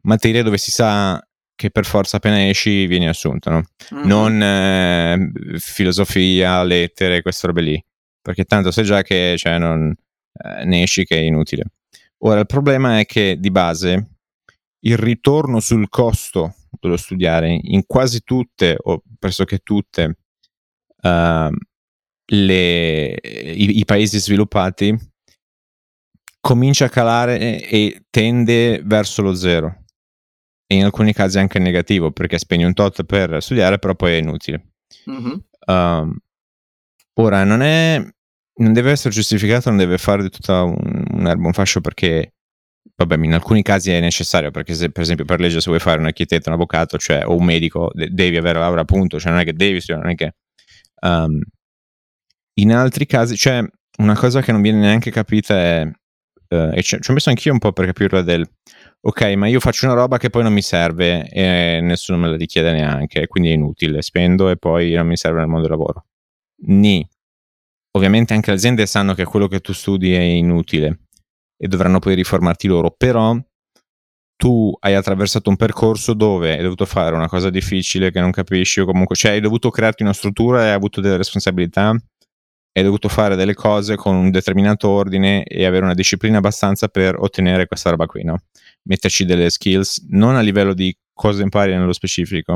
[0.01, 1.21] materie dove si sa
[1.55, 3.63] che per forza appena esci vieni assunto, no?
[3.91, 4.07] Mhm.
[4.07, 7.85] non eh, filosofia, lettere, queste robe lì,
[8.21, 9.93] perché tanto sai già che cioè, non,
[10.33, 11.63] eh, ne esci che è inutile.
[12.25, 14.09] Ora, il problema è che di base
[14.85, 20.17] il ritorno sul costo dello studiare in quasi tutte o pressoché tutte
[21.01, 21.55] ehm,
[22.27, 24.95] le- i, i paesi sviluppati
[26.39, 29.83] comincia a calare e, tende verso lo zero
[30.67, 34.17] e in alcuni casi anche negativo perché spendi un tot per studiare però poi è
[34.17, 34.69] inutile
[35.05, 35.43] Mhm.
[35.67, 36.15] Um,
[37.15, 37.99] ora non è
[38.57, 42.34] non deve essere giustificato non deve fare di tutta un, un'erba un fascio perché
[42.95, 45.99] vabbè in alcuni casi è necessario perché se per esempio per legge se vuoi fare
[45.99, 49.31] un architetto un avvocato cioè o un medico de- devi avere la laurea appunto cioè
[49.31, 50.35] non è che devi studiare non è che
[51.01, 51.41] um,
[52.55, 53.63] in altri casi cioè
[53.97, 55.91] una cosa che non viene neanche capita è
[56.49, 58.47] eh, e ci ci ho messo anch'io un po' per capirla del
[59.01, 62.37] ok ma io faccio una roba che poi non mi serve e nessuno me la
[62.37, 66.05] richiede neanche quindi è inutile spendo e poi non mi serve nel mondo del lavoro
[66.67, 67.07] Ni.
[67.91, 71.04] ovviamente anche le aziende sanno che quello che tu studi è inutile
[71.57, 73.35] e dovranno poi riformarti loro però
[74.37, 78.81] tu hai attraversato un percorso dove hai dovuto fare una cosa difficile che non capisci
[78.81, 81.95] o comunque cioè hai dovuto crearti una struttura e hai avuto delle responsabilità
[82.77, 87.15] hai dovuto fare delle cose con un determinato ordine e avere una disciplina abbastanza per
[87.17, 88.35] ottenere questa roba qui, no?
[88.89, 92.51] Metterci delle skills, non a livello di cosa impari nello specifico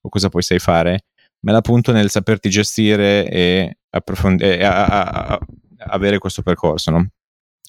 [0.00, 1.06] o cosa poi sai fare,
[1.40, 5.40] ma appunto nel saperti gestire e, approfondi- e a- a- a-
[5.88, 7.08] avere questo percorso, no?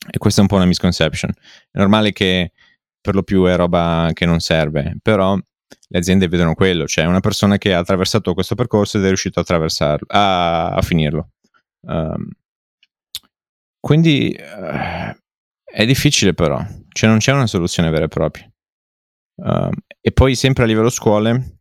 [0.10, 1.32] E questa è un po' una misconception.
[1.72, 2.52] È normale che
[3.02, 7.20] per lo più è roba che non serve, però le aziende vedono quello, cioè una
[7.20, 11.30] persona che ha attraversato questo percorso ed è riuscito a attraversarlo, a, a finirlo.
[11.88, 12.30] Um,
[13.80, 15.18] quindi eh,
[15.64, 18.50] è difficile però, cioè non c'è una soluzione vera e propria.
[19.44, 21.60] Um, e poi sempre a livello scuole,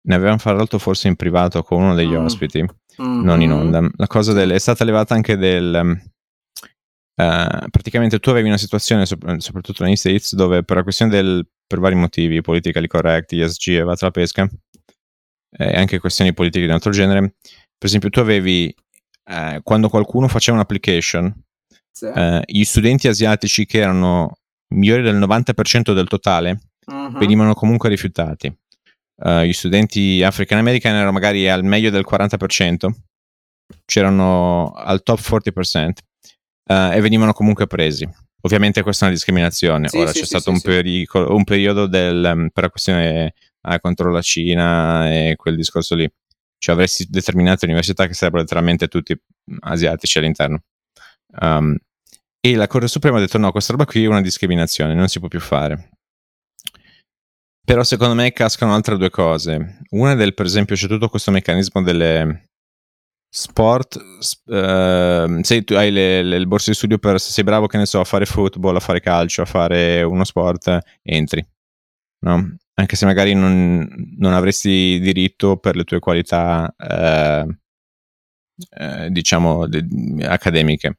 [0.00, 2.24] ne avevamo parlato forse in privato con uno degli Mm.
[2.24, 2.62] ospiti,
[2.98, 3.22] Mhm.
[3.24, 3.88] non in onda.
[3.96, 6.00] La cosa del, è stata levata anche del...
[7.20, 11.46] eh, praticamente tu avevi una situazione, sop- soprattutto negli States, dove per la questione del,
[11.66, 14.48] per vari motivi, politically correct, ESG e vata la pesca,
[15.50, 18.74] e anche questioni politiche di un altro genere, per esempio tu avevi,
[19.30, 21.42] eh, quando qualcuno faceva un'application,
[21.90, 22.06] Sì.
[22.14, 24.36] eh, gli studenti asiatici che erano
[24.74, 27.18] migliori del 90% del totale Mhm.
[27.18, 28.54] venivano comunque rifiutati.
[29.20, 32.94] Eh, gli studenti African American erano magari al meglio del 40%,
[33.84, 36.02] c'erano al top 40%
[36.68, 38.08] eh, e venivano comunque presi.
[38.42, 39.88] Ovviamente questa è una discriminazione.
[39.88, 40.62] Sì, Ora sì, c'è sì, stato un, sì.
[40.62, 45.94] perico- un periodo del, um, per la questione ah, contro la Cina e quel discorso
[45.96, 46.08] lì.
[46.58, 49.18] Cioè avresti determinate università che sarebbero letteralmente tutti
[49.60, 50.62] asiatici all'interno.
[51.40, 51.76] Um,
[52.40, 55.18] E la Corte Suprema ha detto no, questa roba qui è una discriminazione, non si
[55.18, 55.90] può più fare.
[57.66, 59.80] Però secondo me cascano altre due cose.
[59.90, 62.47] Una è del, per esempio, c'è tutto questo meccanismo delle
[63.30, 67.66] sport, uh, se tu hai le, le, le, borse di studio per se sei bravo,
[67.66, 71.46] che ne so, a fare football, a fare calcio, a fare uno sport, entri.
[72.20, 72.56] No?
[72.74, 73.86] Anche se magari non,
[74.18, 77.46] non, avresti diritto per le tue qualità, eh,
[78.70, 79.84] eh, diciamo, de,
[80.26, 80.98] accademiche.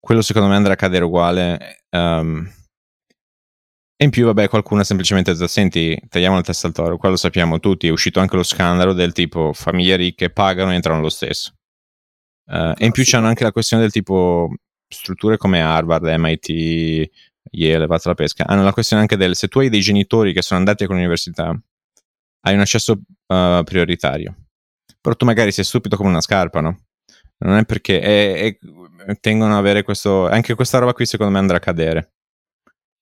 [0.00, 1.84] Quello secondo me andrà a cadere uguale.
[1.90, 2.48] Um,
[4.02, 6.96] e in più, vabbè, qualcuno ha semplicemente detto: Senti, tagliamo la testa al toro.
[6.96, 7.86] Qua lo sappiamo tutti.
[7.86, 11.52] È uscito anche lo scandalo del tipo famiglie ricche pagano e entrano lo stesso.
[12.46, 14.52] Uh, e in più c'hanno anche la questione del tipo
[14.88, 17.10] strutture come Harvard, MIT,
[17.52, 18.44] Yale, vado la pesca.
[18.44, 21.56] Hanno la questione anche del se tu hai dei genitori che sono andati con l'università,
[22.40, 24.34] hai un accesso uh, prioritario.
[25.00, 26.86] Però tu magari sei stupido come una scarpa, no?
[27.38, 28.58] Non è perché è,
[29.06, 30.26] è, tengono ad avere questo.
[30.26, 32.14] Anche questa roba qui, secondo me, andrà a cadere.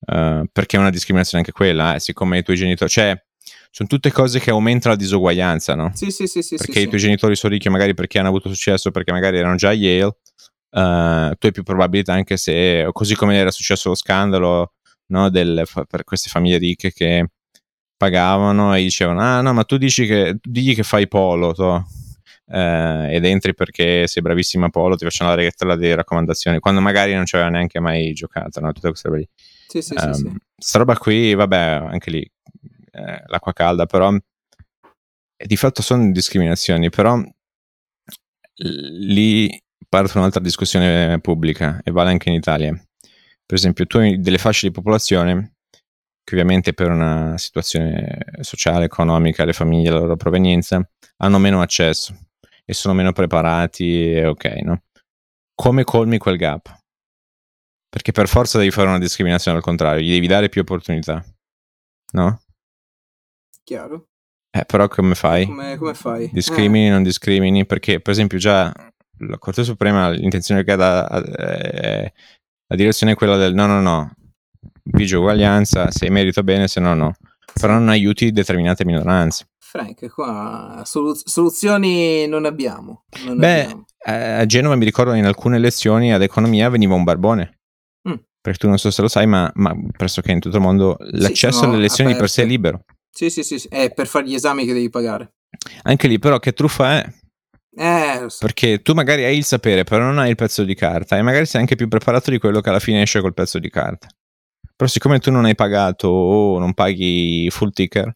[0.06, 3.22] Uh, perché è una discriminazione anche quella, eh, siccome i tuoi genitori, cioè,
[3.70, 5.92] sono tutte cose che aumentano la disuguaglianza, no?
[5.94, 6.88] Sì, sì, sì, sì Perché sì, i sì.
[6.88, 10.04] tuoi genitori sono ricchi magari perché hanno avuto successo, perché magari erano già a Yale,
[10.06, 14.72] uh, tu hai più probabilità anche se, così come era successo lo scandalo,
[15.08, 17.26] no, del, per queste famiglie ricche che
[17.96, 21.86] pagavano e dicevano, ah no, ma tu dici che, digli che fai polo, to.
[22.46, 26.80] Uh, ed entri perché sei bravissima a polo, ti facciano la regola di raccomandazioni, quando
[26.80, 28.72] magari non ci aveva neanche mai giocato, no?
[28.72, 29.28] Tutte queste robe lì.
[29.70, 30.36] Sì, sì, um, sì, sì.
[30.56, 32.32] Sta roba qui, vabbè, anche lì
[32.90, 34.12] eh, l'acqua calda, però
[35.36, 37.22] di fatto sono discriminazioni, però
[38.62, 42.72] lì parte un'altra discussione pubblica e vale anche in Italia.
[42.72, 45.54] Per esempio, tu hai delle fasce di popolazione
[46.24, 50.84] che ovviamente per una situazione sociale, economica, le famiglie, la loro provenienza,
[51.18, 52.16] hanno meno accesso
[52.64, 54.82] e sono meno preparati ok, no?
[55.54, 56.79] Come colmi quel gap?
[57.90, 61.24] Perché per forza devi fare una discriminazione al contrario, gli devi dare più opportunità.
[62.12, 62.40] No?
[63.64, 64.06] Chiaro.
[64.48, 65.46] Eh, però come fai?
[65.46, 66.30] Come, come fai?
[66.32, 66.90] Discrimini, eh.
[66.90, 67.66] non discrimini?
[67.66, 68.72] Perché, per esempio, già
[69.18, 72.12] la Corte Suprema l'intenzione che ha da, eh,
[72.68, 74.14] la direzione è quella del no, no, no,
[74.84, 77.14] vige uguaglianza, se merito bene, se no, no.
[77.52, 79.48] Però non aiuti determinate minoranze.
[79.58, 83.04] Frank, qua soluz- soluzioni non abbiamo.
[83.24, 83.84] Non Beh, abbiamo.
[84.40, 87.59] a Genova mi ricordo in alcune lezioni ad economia veniva un barbone
[88.40, 91.58] perché tu non so se lo sai, ma, ma pressoché in tutto il mondo l'accesso
[91.58, 92.62] sono alle lezioni di per sé è aperte.
[92.62, 92.84] libero.
[93.10, 95.32] Sì, sì, sì, sì, è per fare gli esami che devi pagare.
[95.82, 97.12] Anche lì, però, che truffa è?
[97.72, 98.38] Eh, so.
[98.40, 101.46] Perché tu magari hai il sapere, però non hai il pezzo di carta e magari
[101.46, 104.08] sei anche più preparato di quello che alla fine esce col pezzo di carta.
[104.74, 108.12] Però siccome tu non hai pagato o non paghi full ticker,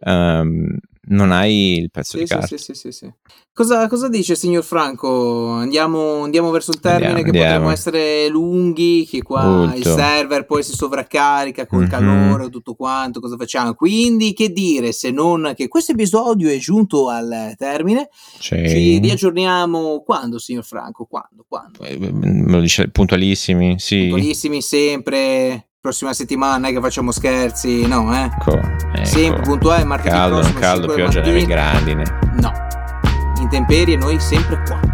[0.00, 2.46] ehm, non hai il pezzo Sì, di sì, carta.
[2.48, 3.12] sì, sì, sì, sì.
[3.52, 5.50] Cosa, cosa dice signor Franco?
[5.50, 7.48] Andiamo, andiamo verso il termine Andiamo, che andiamo.
[7.52, 9.94] potremmo essere lunghi, che qua il Molto.
[9.94, 11.88] server poi si sovraccarica col Mhm.
[11.88, 13.74] calore, tutto quanto, cosa facciamo?
[13.74, 18.08] Quindi che dire se non che questo episodio è giunto al termine?
[18.40, 21.04] Cioè, Ci riaggiorniamo quando, signor Franco?
[21.04, 21.44] Quando?
[21.48, 21.84] Quando?
[21.84, 24.08] eh, me lo dice puntualissimi, sì.
[24.08, 28.22] Puntualissimi sempre, prossima settimana, è che facciamo scherzi, no, eh?
[28.22, 29.04] Ecco, ecco.
[29.04, 32.18] Sempre puntuale, martedì Caldo, prossimo, caldo, 5 pioggia, neve, grandine.
[32.40, 32.52] No,
[33.38, 34.93] intemperie noi sempre qua.